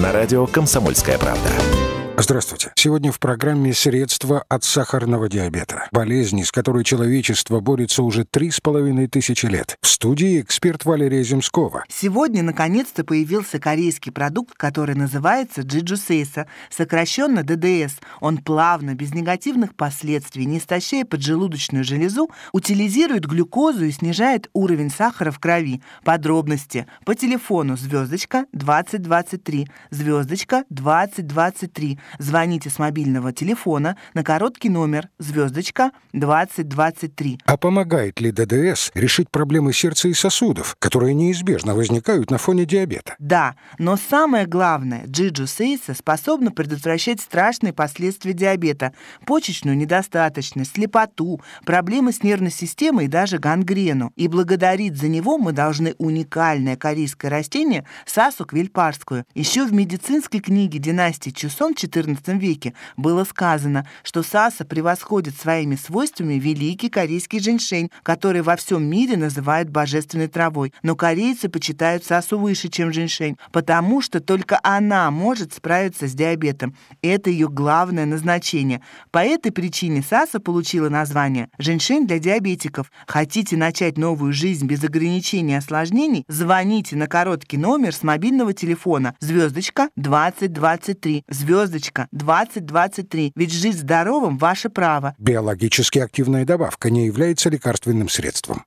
[0.00, 1.95] на радио «Комсомольская правда».
[2.18, 2.72] Здравствуйте.
[2.76, 5.86] Сегодня в программе «Средства от сахарного диабета».
[5.92, 9.76] Болезни, с которой человечество борется уже три с половиной тысячи лет.
[9.82, 11.84] В студии эксперт Валерия Земскова.
[11.90, 17.96] Сегодня, наконец-то, появился корейский продукт, который называется джиджусейса, сокращенно ДДС.
[18.20, 25.30] Он плавно, без негативных последствий, не истощая поджелудочную железу, утилизирует глюкозу и снижает уровень сахара
[25.30, 25.82] в крови.
[26.02, 35.90] Подробности по телефону звездочка 2023, звездочка 2023 Звоните с мобильного телефона на короткий номер звездочка
[36.12, 37.40] 2023.
[37.44, 43.14] А помогает ли ДДС решить проблемы сердца и сосудов, которые неизбежно возникают на фоне диабета?
[43.18, 48.92] Да, но самое главное, Джиджу Сейса способна предотвращать страшные последствия диабета,
[49.24, 54.12] почечную недостаточность, слепоту, проблемы с нервной системой и даже гангрену.
[54.16, 59.24] И благодарить за него мы должны уникальное корейское растение Сасу квильпарскую.
[59.34, 66.34] Еще в медицинской книге династии Чусон XIV веке было сказано, что саса превосходит своими свойствами
[66.34, 70.72] великий корейский женьшень, который во всем мире называют божественной травой.
[70.82, 76.74] Но корейцы почитают сасу выше, чем женьшень, потому что только она может справиться с диабетом.
[77.02, 78.82] Это ее главное назначение.
[79.10, 82.90] По этой причине саса получила название «женьшень для диабетиков».
[83.06, 86.24] Хотите начать новую жизнь без ограничений и осложнений?
[86.28, 93.32] Звоните на короткий номер с мобильного телефона звездочка 2023 звездочка Точка 2023.
[93.36, 95.14] Ведь жить здоровым– ваше право.
[95.18, 98.64] Биологически активная добавка не является лекарственным средством.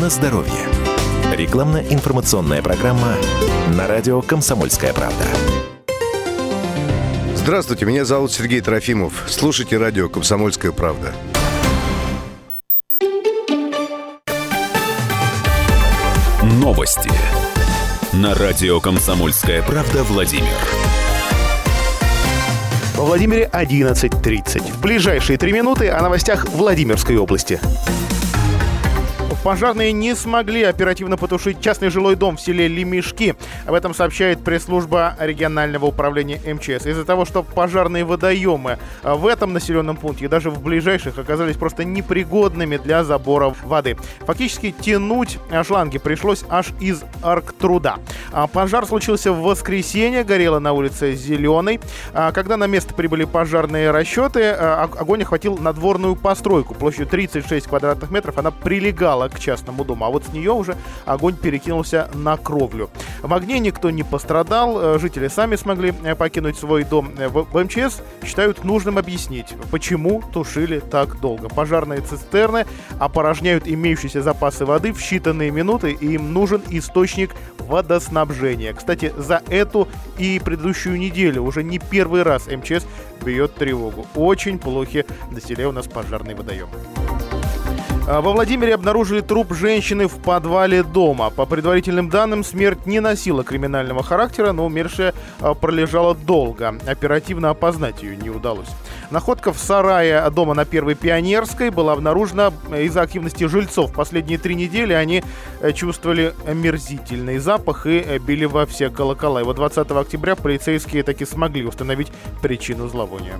[0.00, 0.52] На здоровье.
[1.34, 3.16] Рекламно-информационная программа
[3.76, 5.24] на радио «Комсомольская правда».
[7.34, 9.24] Здравствуйте, меня зовут Сергей Трофимов.
[9.26, 11.12] Слушайте радио «Комсомольская правда».
[16.44, 17.10] Новости.
[18.12, 20.97] На радио «Комсомольская правда» Владимир.
[22.98, 24.72] Во Владимире 11.30.
[24.72, 27.60] В ближайшие три минуты о новостях Владимирской области.
[29.44, 33.36] Пожарные не смогли оперативно потушить частный жилой дом в селе Лемешки.
[33.66, 36.86] Об этом сообщает пресс-служба регионального управления МЧС.
[36.86, 41.84] Из-за того, что пожарные водоемы в этом населенном пункте и даже в ближайших оказались просто
[41.84, 43.96] непригодными для забора воды.
[44.20, 47.96] Фактически тянуть шланги пришлось аж из Арктруда.
[48.32, 51.80] А пожар случился в воскресенье, горело на улице Зеленой.
[52.12, 58.10] А когда на место прибыли пожарные расчеты, а, огонь охватил надворную постройку площадью 36 квадратных
[58.10, 58.36] метров.
[58.36, 62.90] Она прилегала к частному дому, а вот с нее уже огонь перекинулся на кровлю.
[63.22, 67.12] В огне никто не пострадал, э, жители сами смогли э, покинуть свой дом.
[67.18, 71.48] Э, в МЧС считают нужным объяснить, почему тушили так долго.
[71.48, 72.66] Пожарные цистерны
[72.98, 78.72] опорожняют имеющиеся запасы воды в считанные минуты, и им нужен источник водоснабжения.
[78.72, 82.86] Кстати, за эту и предыдущую неделю уже не первый раз МЧС
[83.24, 84.06] бьет тревогу.
[84.14, 87.07] Очень плохи на селе у нас пожарные водоемы.
[88.10, 91.28] А, во Владимире обнаружили труп женщины в подвале дома.
[91.28, 96.74] По предварительным данным, смерть не носила криминального характера, но умершая а, пролежала долго.
[96.86, 98.68] Оперативно опознать ее не удалось.
[99.10, 103.92] Находка в сарае дома на Первой Пионерской была обнаружена из-за активности жильцов.
[103.92, 105.22] Последние три недели они
[105.60, 109.42] э, чувствовали омерзительный запах и э, били во все колокола.
[109.42, 112.08] И вот 20 октября полицейские таки смогли установить
[112.40, 113.38] причину зловония.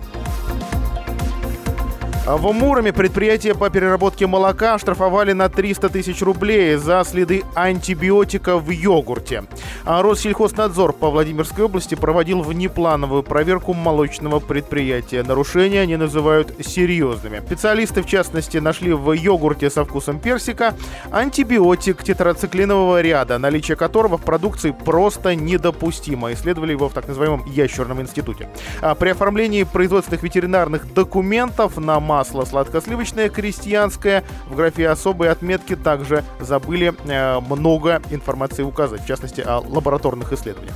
[2.29, 8.59] А в Муроме предприятие по переработке молока штрафовали на 300 тысяч рублей за следы антибиотика
[8.59, 9.45] в йогурте.
[9.87, 15.23] А Россельхознадзор по Владимирской области проводил внеплановую проверку молочного предприятия.
[15.23, 17.41] Нарушения они называют серьезными.
[17.47, 20.75] Специалисты, в частности, нашли в йогурте со вкусом персика
[21.11, 26.35] антибиотик тетрациклинового ряда, наличие которого в продукции просто недопустимо.
[26.35, 28.51] Исследовали его в так называемом ящерном институте.
[28.83, 34.25] А при оформлении производственных ветеринарных документов на масло сладкосливочное крестьянское.
[34.47, 40.75] В графе особые отметки также забыли э, много информации указать, в частности о лабораторных исследованиях.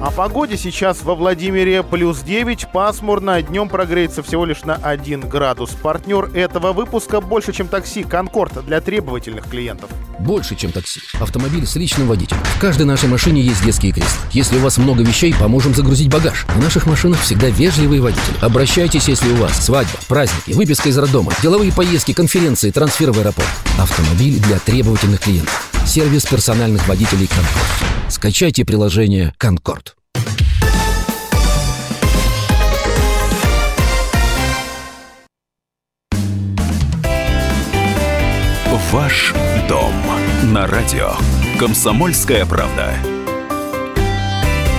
[0.00, 5.70] О погоде сейчас во Владимире плюс 9, пасмурно, днем прогреется всего лишь на 1 градус.
[5.70, 9.90] Партнер этого выпуска больше, чем такси, Конкорд для требовательных клиентов.
[10.20, 11.00] Больше, чем такси.
[11.20, 12.40] Автомобиль с личным водителем.
[12.44, 14.20] В каждой нашей машине есть детские кресла.
[14.30, 16.46] Если у вас много вещей, поможем загрузить багаж.
[16.48, 18.36] В наших машинах всегда вежливые водители.
[18.40, 23.48] Обращайтесь, если у вас свадьба, праздники, выписка из роддома, деловые поездки, конференции, трансфер в аэропорт.
[23.78, 25.70] Автомобиль для требовательных клиентов.
[25.86, 27.88] Сервис персональных водителей «Конкорд».
[28.10, 29.87] Скачайте приложение «Конкорд».
[38.90, 39.34] Ваш
[39.68, 39.92] дом
[40.44, 41.10] на радио.
[41.60, 42.94] Комсомольская правда.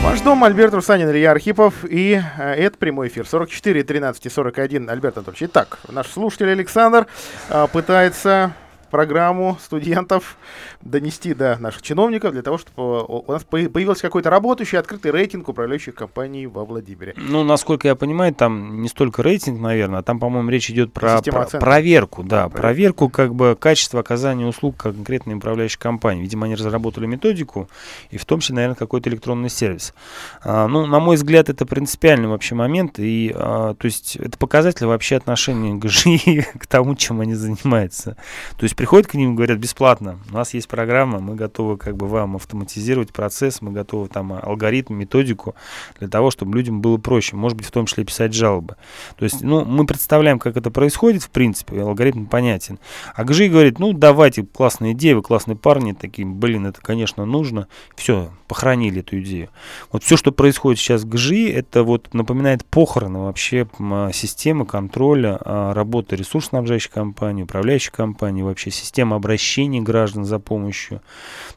[0.04, 1.86] Ваш дом, Альберт Русанин, Илья Архипов.
[1.88, 3.28] И э, это прямой эфир.
[3.28, 4.90] 44, 13 и 41.
[4.90, 5.52] Альберт Анатольевич.
[5.52, 7.06] Итак, наш слушатель Александр
[7.50, 8.56] э, пытается
[8.90, 10.38] программу студентов
[10.82, 15.96] донести до наших чиновников для того, чтобы у нас появился какой-то работающий открытый рейтинг управляющих
[15.96, 17.14] компаний во Владимире.
[17.18, 21.22] Ну, насколько я понимаю, там не столько рейтинг, наверное, а там, по-моему, речь идет про,
[21.22, 26.22] про проверку, да, да, проверку как бы качества оказания услуг конкретной управляющей компании.
[26.22, 27.70] Видимо, они разработали методику
[28.10, 29.94] и в том числе, наверное, какой-то электронный сервис.
[30.42, 34.86] А, ну, на мой взгляд, это принципиальный вообще момент, и, а, то есть, это показатель
[34.86, 38.16] вообще отношения ГЖИ к тому, чем они занимаются.
[38.58, 41.98] То есть, приходят к ним и говорят, бесплатно, у нас есть программа, мы готовы как
[41.98, 45.56] бы вам автоматизировать процесс, мы готовы там алгоритм, методику
[46.00, 48.78] для того, чтобы людям было проще, может быть, в том числе писать жалобы.
[49.18, 52.80] То есть, ну, мы представляем, как это происходит, в принципе, алгоритм понятен.
[53.16, 57.68] А ГЖИ говорит, ну, давайте, классная идея, вы классные парни, такие, блин, это, конечно, нужно.
[57.96, 59.50] Все, похоронили эту идею.
[59.92, 63.68] Вот все, что происходит сейчас в ГЖИ, это вот напоминает похороны вообще
[64.14, 71.02] системы контроля а, работы ресурсоснабжающей компании, управляющей компании, вообще системы обращения граждан за помощью помощью.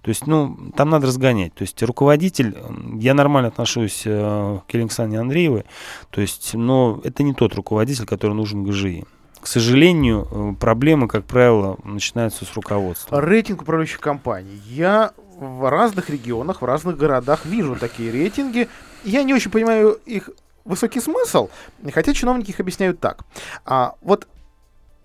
[0.02, 1.54] То есть, ну, там надо разгонять.
[1.54, 2.56] То есть, руководитель,
[2.98, 5.64] я нормально отношусь э, к Александре Андреевой,
[6.10, 9.04] то есть, но это не тот руководитель, который нужен ГЖИ.
[9.40, 13.20] К сожалению, э, проблемы, как правило, начинаются с руководства.
[13.20, 14.60] Рейтинг управляющих компаний.
[14.66, 18.68] Я в разных регионах, в разных городах вижу такие рейтинги.
[19.04, 20.30] Я не очень понимаю их
[20.64, 21.48] высокий смысл,
[21.92, 23.24] хотя чиновники их объясняют так.
[23.64, 24.28] А, вот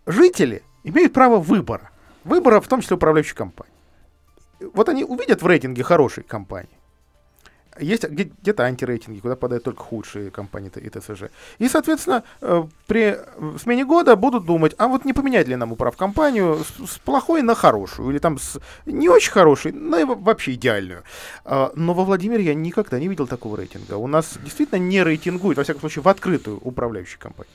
[0.06, 1.90] жители имеют право выбора.
[2.24, 3.77] Выбора, в том числе управляющей компании
[4.60, 6.78] вот они увидят в рейтинге хорошей компании.
[7.80, 11.30] Есть где-то антирейтинги, куда попадают только худшие компании и ТСЖ.
[11.60, 13.18] И, соответственно, э, при
[13.60, 18.10] смене года будут думать, а вот не поменять ли нам управкомпанию с плохой на хорошую,
[18.10, 21.04] или там с не очень хорошей на вообще идеальную.
[21.46, 23.96] А, но во Владимире я никогда не видел такого рейтинга.
[23.98, 27.54] У нас действительно не рейтингуют, во всяком случае, в открытую управляющую компанию.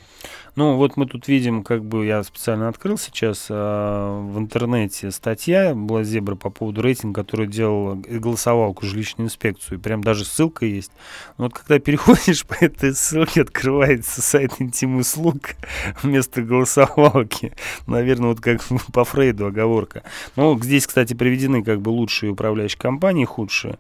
[0.54, 5.74] Ну, вот мы тут видим, как бы я специально открыл сейчас э, в интернете статья
[5.74, 9.80] была Зебра по поводу рейтинга, который делал и голосовал к жилищную инспекцию.
[9.80, 10.92] Прям даже ссылка есть.
[11.38, 15.38] Но вот когда переходишь по этой ссылке, открывается сайт интим-услуг
[16.02, 17.54] вместо голосовалки.
[17.86, 18.60] Наверное, вот как
[18.92, 20.02] по Фрейду оговорка.
[20.36, 23.78] Ну, здесь, кстати, приведены как бы лучшие управляющие компании, худшие.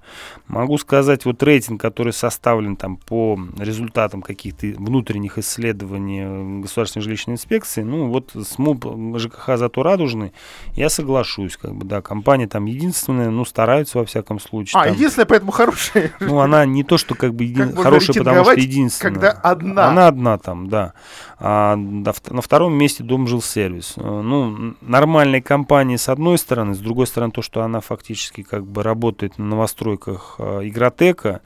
[0.48, 7.82] Могу сказать, вот рейтинг, который составлен там по результатам каких-то внутренних исследований государственной жилищной инспекции,
[7.82, 10.32] ну вот СМУП ЖКХ зато радужный,
[10.74, 14.80] я соглашусь, как бы, да, компания там единственная, ну стараются во всяком случае.
[14.80, 16.12] А, там, единственная, поэтому хорошая.
[16.20, 17.72] Ну она не то, что как бы един...
[17.72, 19.14] как хорошая, потому что единственная.
[19.14, 19.88] Когда одна.
[19.88, 20.94] Она одна там, да.
[21.38, 23.94] А на втором месте Дом жил сервис.
[23.96, 28.64] Э, ну, нормальные компании с одной стороны, с другой стороны то, что она фактически как
[28.64, 31.40] бы работает на новостройках э, Игротека,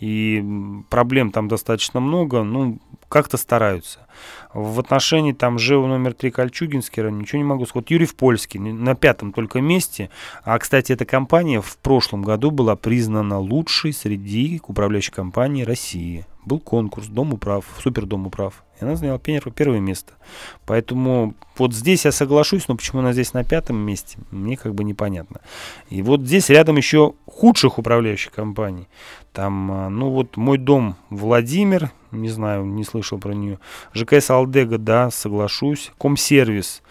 [0.00, 0.44] и
[0.88, 2.78] проблем там достаточно много, ну,
[3.14, 4.00] как-то стараются.
[4.52, 7.84] В отношении там ЖЭУ номер 3 Кольчугинский район ничего не могу сказать.
[7.84, 10.10] Вот Юрий в Польский на пятом только месте.
[10.42, 16.26] А, кстати, эта компания в прошлом году была признана лучшей среди управляющих компаний России.
[16.44, 18.64] Был конкурс Дом управ, Супер Дом управ.
[18.80, 20.12] И она заняла первое место.
[20.66, 24.84] Поэтому вот здесь я соглашусь, но почему она здесь на пятом месте, мне как бы
[24.84, 25.40] непонятно.
[25.90, 28.88] И вот здесь рядом еще худших управляющих компаний.
[29.32, 33.58] Там, а, ну вот мой дом Владимир, не знаю, не слышал про нее.
[33.92, 35.92] ЖКС Алдега, да, соглашусь.
[35.98, 36.82] Комсервис,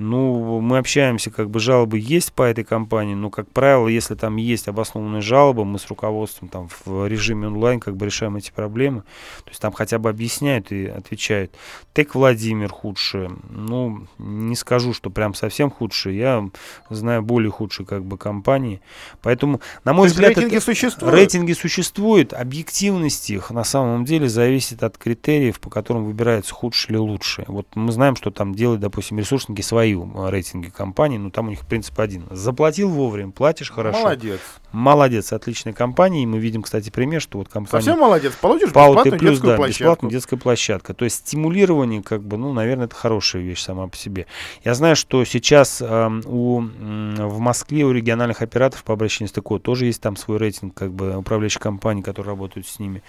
[0.00, 4.36] ну, мы общаемся, как бы жалобы есть по этой компании, но, как правило, если там
[4.36, 9.02] есть обоснованные жалобы, мы с руководством там в режиме онлайн как бы решаем эти проблемы.
[9.44, 11.52] То есть там хотя бы объясняют и отвечают.
[11.92, 13.30] ТЭК Владимир худшие.
[13.50, 16.18] Ну, не скажу, что прям совсем худшие.
[16.18, 16.48] Я
[16.88, 18.80] знаю более худшие как бы компании.
[19.22, 21.14] Поэтому, на мой взгляд, рейтинги это, существуют?
[21.14, 22.32] Рейтинги существуют.
[22.32, 27.44] Объективность их на самом деле зависит от критериев, по которым выбирается худшие или лучшие.
[27.48, 31.50] Вот мы знаем, что там делают, допустим, ресурсники свои свои рейтинги компаний, но там у
[31.50, 32.24] них принцип один.
[32.30, 34.00] Заплатил вовремя, платишь хорошо.
[34.00, 34.40] Молодец.
[34.72, 36.22] Молодец, отличная компания.
[36.22, 37.82] И мы видим, кстати, пример, что вот компания...
[37.82, 39.82] Совсем молодец, получишь Пау бесплатную плюс, детскую да, площадку.
[39.82, 40.94] бесплатная детская площадка.
[40.94, 44.26] То есть стимулирование, как бы, ну, наверное, это хорошая вещь сама по себе.
[44.64, 49.32] Я знаю, что сейчас э, у, э, в Москве у региональных операторов по обращению с
[49.32, 53.02] ТКО тоже есть там свой рейтинг, как бы, управляющих компаний, которые работают с ними.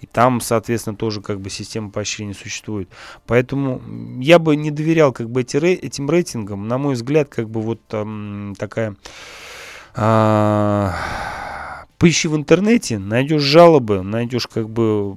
[0.00, 2.88] И там, соответственно, тоже как бы система поощрения существует.
[3.26, 3.82] Поэтому
[4.20, 7.60] я бы не доверял как бы эти, этим рейтингам, рейтингом, на мой взгляд, как бы
[7.60, 8.96] вот эм, такая...
[9.94, 10.90] Э,
[11.98, 15.16] поищи в интернете, найдешь жалобы, найдешь как бы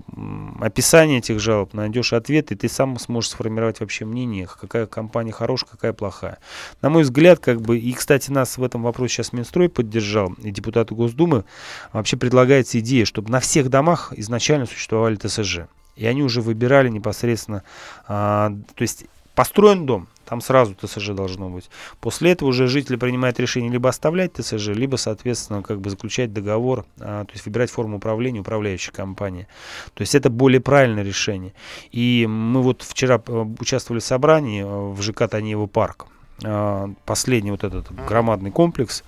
[0.59, 5.69] описание этих жалоб, найдешь ответы, и ты сам сможешь сформировать вообще мнение, какая компания хорошая,
[5.69, 6.39] какая плохая.
[6.81, 10.49] На мой взгляд, как бы, и, кстати, нас в этом вопросе сейчас Минстрой поддержал, и
[10.49, 11.43] депутаты Госдумы,
[11.93, 15.67] вообще предлагается идея, чтобы на всех домах изначально существовали ТСЖ.
[15.95, 17.61] И они уже выбирали непосредственно,
[18.07, 19.05] а, то есть
[19.35, 21.69] построен дом, там сразу ТСЖ должно быть.
[21.99, 26.85] После этого уже жители принимают решение либо оставлять ТСЖ, либо, соответственно, как бы заключать договор,
[27.01, 29.49] а, то есть выбирать форму управления управляющей компании.
[29.93, 31.53] То есть это более правильное решение.
[31.91, 36.07] И мы вот вчера э, участвовали в собрании э, в ЖК Танеева парк
[36.43, 39.03] а, последний вот этот громадный комплекс,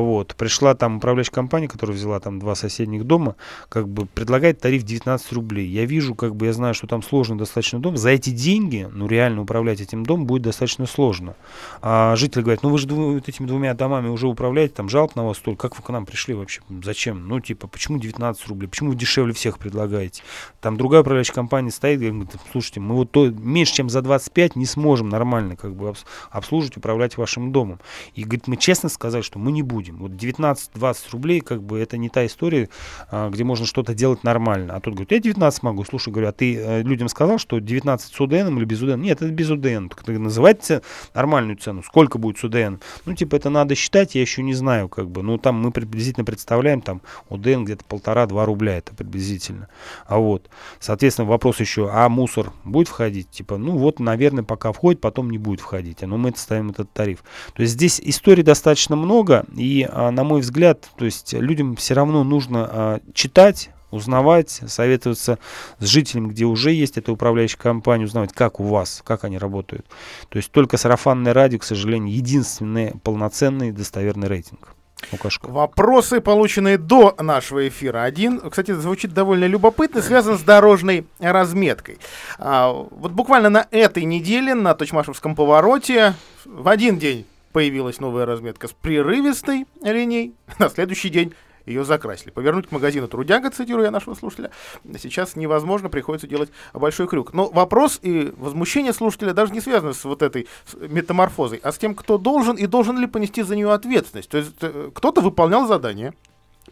[0.00, 3.36] вот, пришла там управляющая компания, которая взяла там два соседних дома,
[3.68, 5.68] как бы предлагает тариф 19 рублей.
[5.68, 7.96] Я вижу, как бы я знаю, что там сложный достаточно дом.
[7.96, 11.34] За эти деньги, ну реально управлять этим домом будет достаточно сложно.
[11.82, 15.24] А жители говорят, ну вы же вот этими двумя домами уже управляете, там жалоб на
[15.24, 15.68] вас столько.
[15.68, 16.62] Как вы к нам пришли вообще?
[16.82, 17.28] Зачем?
[17.28, 18.68] Ну типа, почему 19 рублей?
[18.68, 20.22] Почему вы дешевле всех предлагаете?
[20.60, 24.66] Там другая управляющая компания стоит, говорит, слушайте, мы вот то меньше, чем за 25 не
[24.66, 25.94] сможем нормально как бы
[26.30, 27.80] обслуживать, управлять вашим домом.
[28.14, 29.98] И говорит, мы честно сказали, что мы не будем будем.
[29.98, 32.68] Вот 19-20 рублей, как бы, это не та история,
[33.10, 34.74] а, где можно что-то делать нормально.
[34.74, 35.84] А тут говорит, я 19 могу.
[35.84, 39.00] Слушай, говорю, а ты э, людям сказал, что 19 с УДН или без УДН?
[39.00, 39.88] Нет, это без УДН.
[39.88, 40.82] Так называйте
[41.14, 41.82] нормальную цену.
[41.82, 42.76] Сколько будет с УДН?
[43.04, 45.22] Ну, типа, это надо считать, я еще не знаю, как бы.
[45.22, 49.68] Ну, там мы приблизительно представляем, там, УДН где-то полтора-два рубля, это приблизительно.
[50.06, 50.48] А вот,
[50.80, 53.30] соответственно, вопрос еще, а мусор будет входить?
[53.30, 56.02] Типа, ну, вот, наверное, пока входит, потом не будет входить.
[56.02, 57.24] Но мы это ставим этот тариф.
[57.54, 61.94] То есть здесь историй достаточно много, и, а, на мой взгляд, то есть людям все
[61.94, 65.38] равно нужно а, читать, узнавать, советоваться
[65.78, 69.86] с жителями, где уже есть эта управляющая компания, узнавать, как у вас, как они работают.
[70.28, 74.74] То есть только сарафанное радио, к сожалению, единственный полноценный достоверный рейтинг.
[75.12, 75.48] Лукашко.
[75.48, 78.02] Вопросы, полученные до нашего эфира.
[78.02, 81.98] Один, кстати, звучит довольно любопытно, связан с дорожной разметкой.
[82.38, 86.14] А, вот буквально на этой неделе на Точмашевском повороте
[86.46, 87.26] в один день
[87.56, 90.34] появилась новая разметка с прерывистой линией.
[90.58, 91.32] На следующий день
[91.64, 92.28] ее закрасили.
[92.28, 94.50] Повернуть к магазину трудяга, цитирую я нашего слушателя,
[94.98, 97.32] сейчас невозможно, приходится делать большой крюк.
[97.32, 101.94] Но вопрос и возмущение слушателя даже не связаны с вот этой метаморфозой, а с тем,
[101.94, 104.28] кто должен и должен ли понести за нее ответственность.
[104.28, 106.12] То есть э, кто-то выполнял задание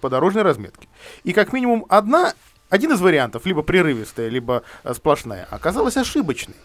[0.03, 0.87] по дорожной разметке.
[1.23, 2.35] И как минимум одна,
[2.69, 6.57] один из вариантов, либо прерывистая, либо э, сплошная, оказалась ошибочной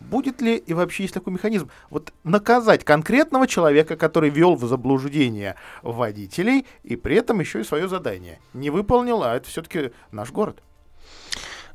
[0.00, 5.56] будет ли и вообще есть такой механизм, вот наказать конкретного человека, который вел в заблуждение
[5.82, 10.62] водителей и при этом еще и свое задание не выполнил, а это все-таки наш город.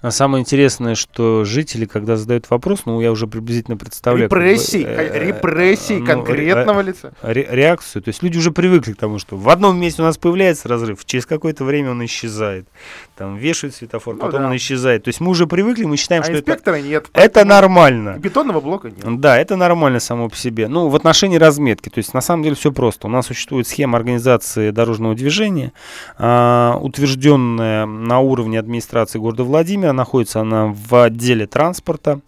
[0.02, 4.26] А самое интересное, что жители, когда задают вопрос, ну, я уже приблизительно представляю...
[4.26, 7.14] Репрессий, как бы, э, репрессий ну, конкретного ре, лица.
[7.22, 8.02] Ре, реакцию.
[8.02, 11.06] То есть люди уже привыкли к тому, что в одном месте у нас появляется разрыв,
[11.06, 12.68] через какое-то время он исчезает.
[13.16, 14.47] Там вешают светофор, ну, потом да.
[14.47, 15.04] он исчезает.
[15.04, 17.10] То есть мы уже привыкли, мы считаем, а что инспектора это, нет.
[17.14, 18.18] это нормально.
[18.18, 19.20] Бетонного блока нет.
[19.20, 20.68] Да, это нормально само по себе.
[20.68, 23.06] Ну, в отношении разметки, то есть на самом деле все просто.
[23.06, 25.74] У нас существует схема организации дорожного движения,
[26.18, 32.19] э, утвержденная на уровне администрации города Владимира, квартира, находится она в отделе транспорта,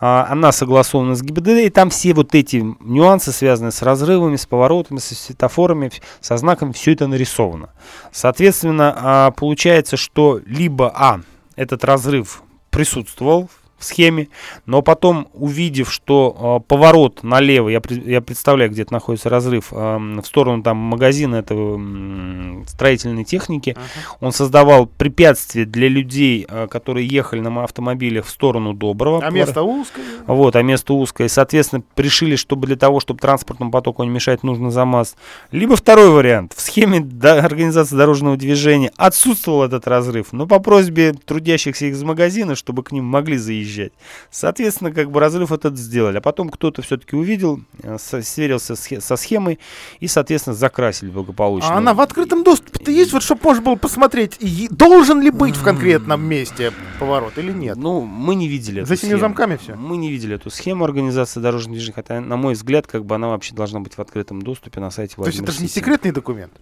[0.00, 4.46] а, она согласована с ГИБДД, и там все вот эти нюансы, связанные с разрывами, с
[4.46, 7.70] поворотами, со светофорами, со знаками, все это нарисовано.
[8.12, 11.20] Соответственно, а, получается, что либо, а,
[11.56, 13.48] этот разрыв присутствовал
[13.82, 14.28] в схеме,
[14.64, 19.76] но потом, увидев, что э, поворот налево, я, я представляю, где это находится разрыв, э,
[19.76, 24.16] в сторону там магазина этого э, строительной техники, uh-huh.
[24.20, 29.20] он создавал препятствие для людей, э, которые ехали на автомобилях в сторону Доброго.
[29.22, 30.04] А место узкое?
[30.26, 31.26] Вот, а место узкое.
[31.26, 35.16] И, соответственно, решили, чтобы для того, чтобы транспортному потоку не мешать, нужно ЗАМАЗ.
[35.50, 36.54] Либо второй вариант.
[36.56, 42.54] В схеме до, организации дорожного движения отсутствовал этот разрыв, но по просьбе трудящихся из магазина,
[42.54, 43.92] чтобы к ним могли заезжать выезжать.
[44.30, 46.18] Соответственно, как бы разрыв этот сделали.
[46.18, 49.58] А потом кто-то все-таки увидел, э, сверился со схемой
[50.00, 51.70] и, соответственно, закрасили благополучно.
[51.70, 54.38] А она в открытом доступе-то есть, вот чтобы можно было посмотреть,
[54.70, 57.76] должен ли быть в конкретном месте поворот или нет?
[57.76, 59.74] Ну, мы не видели За семью замками все?
[59.74, 63.28] Мы не видели эту схему организации дорожного движения, хотя, на мой взгляд, как бы она
[63.28, 66.52] вообще должна быть в открытом доступе на сайте То есть это же не секретный документ?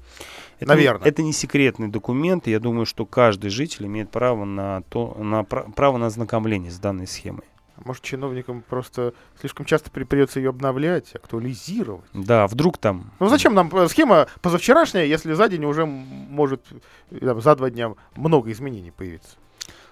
[0.61, 1.09] Это Наверное.
[1.09, 2.47] Это не секретный документ.
[2.47, 7.07] Я думаю, что каждый житель имеет право на, то, на право на ознакомление с данной
[7.07, 7.45] схемой.
[7.83, 12.05] Может, чиновникам просто слишком часто придется ее обновлять, актуализировать?
[12.13, 13.11] Да, вдруг там...
[13.21, 16.63] Ну зачем нам э, схема позавчерашняя, если за день уже может,
[17.09, 19.37] там, за два дня много изменений появиться?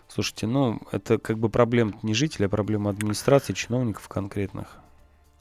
[0.06, 4.78] Слушайте, ну, это как бы проблема не жителя, а проблема администрации, чиновников конкретных.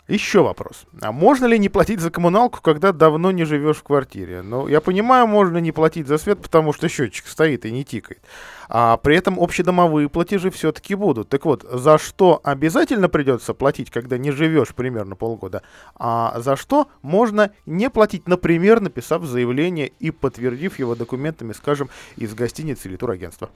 [0.08, 0.86] Еще вопрос.
[1.02, 4.42] А можно ли не платить за коммуналку, когда давно не живешь в квартире?
[4.42, 8.22] Ну, я понимаю, можно не платить за свет, потому что счетчик стоит и не тикает.
[8.70, 11.28] А при этом общедомовые платежи все-таки будут.
[11.28, 15.62] Так вот, за что обязательно придется платить, когда не живешь примерно полгода,
[15.96, 22.34] а за что можно не платить, например, написав заявление и подтвердив его документами, скажем, из
[22.34, 23.50] гостиницы или турагентства?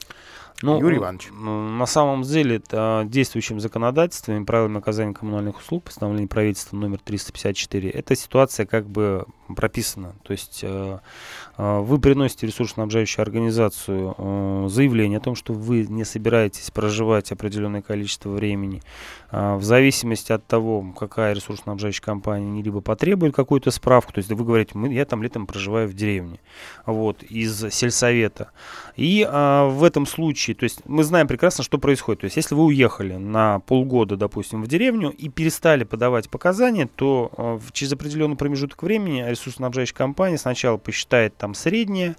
[0.60, 1.30] Ну, Юрий Иванович.
[1.32, 7.90] На самом деле, это действующим законодательством и правилами оказания коммунальных услуг, постановление правительства номер 354,
[7.90, 9.24] эта ситуация как бы
[9.54, 10.14] прописана.
[10.22, 10.98] То есть э,
[11.58, 17.82] э, вы приносите ресурсоснабжающую организацию э, заявление о том, что вы не собираетесь проживать определенное
[17.82, 18.82] количество времени.
[19.30, 24.72] В зависимости от того, какая ресурсоснабжающая компания либо потребует какую-то справку, то есть вы говорите,
[24.74, 26.38] мы, я там летом проживаю в деревне,
[26.84, 28.50] вот, из сельсовета.
[28.96, 32.20] И э, в этом случае, то есть мы знаем прекрасно, что происходит.
[32.20, 37.30] То есть если вы уехали на полгода, допустим, в деревню и перестали подавать показания, то
[37.36, 42.16] э, через определенный промежуток времени ресурсоснабжающая компания сначала посчитает там среднее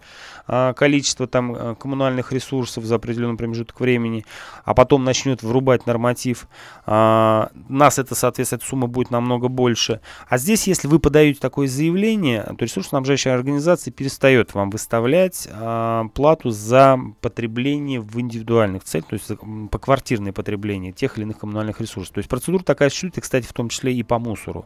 [0.47, 4.25] э, количество там э, коммунальных ресурсов за определенный промежуток времени,
[4.63, 6.47] а потом начнет врубать норматив.
[6.85, 9.99] Э, нас это, соответственно, эта сумма будет намного больше.
[10.27, 16.49] А здесь, если вы подаете такое заявление, то ресурсоснабжающая организация перестает вам выставлять э, плату
[16.51, 19.31] за потребление в индивидуальных целях, то есть
[19.71, 22.13] по квартирное потребление тех или иных коммунальных ресурсов.
[22.13, 24.65] То есть процедура такая существует, кстати, в том числе и по мусору,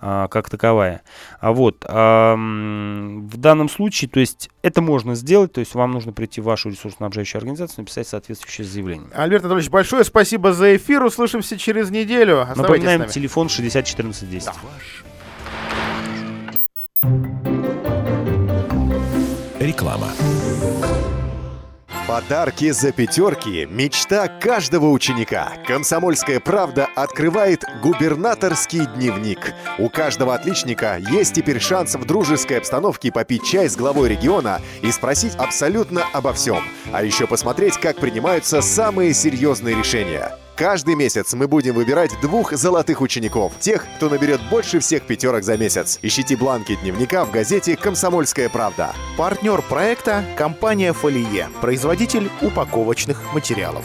[0.00, 1.02] а, как таковая.
[1.40, 6.12] А вот а, в данном случае, то есть это можно сделать, то есть вам нужно
[6.12, 9.08] прийти в вашу ресурсоснабжающую организацию, написать соответствующее заявление.
[9.14, 11.02] Альберт Анатольевич, большое спасибо за эфир.
[11.02, 12.42] Услышимся через неделю.
[12.42, 14.46] Оставайтесь Напоминаем, телефон 60 14 10.
[14.46, 14.52] Да.
[19.60, 20.08] Реклама.
[22.08, 25.52] Подарки за пятерки– мечта каждого ученика.
[25.66, 29.52] Комсомольская правда открывает губернаторский дневник.
[29.78, 34.90] У каждого отличника есть теперь шанс в дружеской обстановке попить чай с главой региона и
[34.90, 36.64] спросить абсолютно обо всем.
[36.94, 40.32] А еще посмотреть, как принимаются самые серьезные решения.
[40.58, 45.56] Каждый месяц мы будем выбирать двух золотых учеников, тех, кто наберет больше всех пятерок за
[45.56, 46.00] месяц.
[46.02, 48.92] Ищите бланки дневника в газете «Комсомольская правда».
[49.16, 53.84] Партнер проекта– компания «Фолие», производитель упаковочных материалов.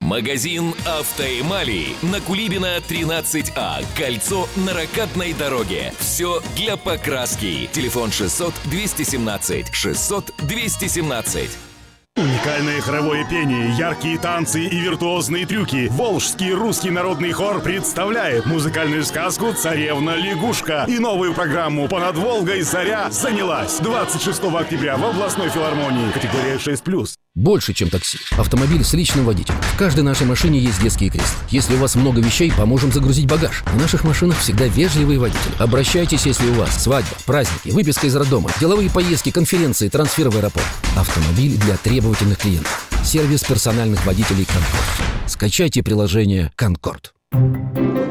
[0.00, 3.84] Магазин «Автоэмали» на Кулибина, 13А.
[3.98, 5.92] Кольцо на ракатной дороге.
[5.98, 7.68] Все для покраски.
[7.70, 11.73] Телефон 600 217 600 217.
[12.16, 15.88] Уникальное хоровое пение, яркие танцы и виртуозные трюки.
[15.90, 23.80] Волжский русский народный хор представляет музыкальную сказку «Царевна-лягушка» и новую программу «Понад Волгой заря занялась»
[23.80, 26.12] 26 октября в областной филармонии.
[26.12, 27.16] Категория 6+.
[27.34, 28.18] Больше, чем такси.
[28.38, 29.60] Автомобиль с личным водителем.
[29.60, 31.40] В каждой нашей машине есть детские кресла.
[31.50, 33.64] Если у вас много вещей, поможем загрузить багаж.
[33.66, 35.52] В наших машинах всегда вежливые водители.
[35.58, 40.66] Обращайтесь, если у вас свадьба, праздники, выписка из роддома, деловые поездки, конференции, трансфер в аэропорт.
[40.96, 42.88] Автомобиль для требовательных клиентов.
[43.04, 45.28] Сервис персональных водителей «Конкорд».
[45.28, 47.14] Скачайте приложение «Конкорд».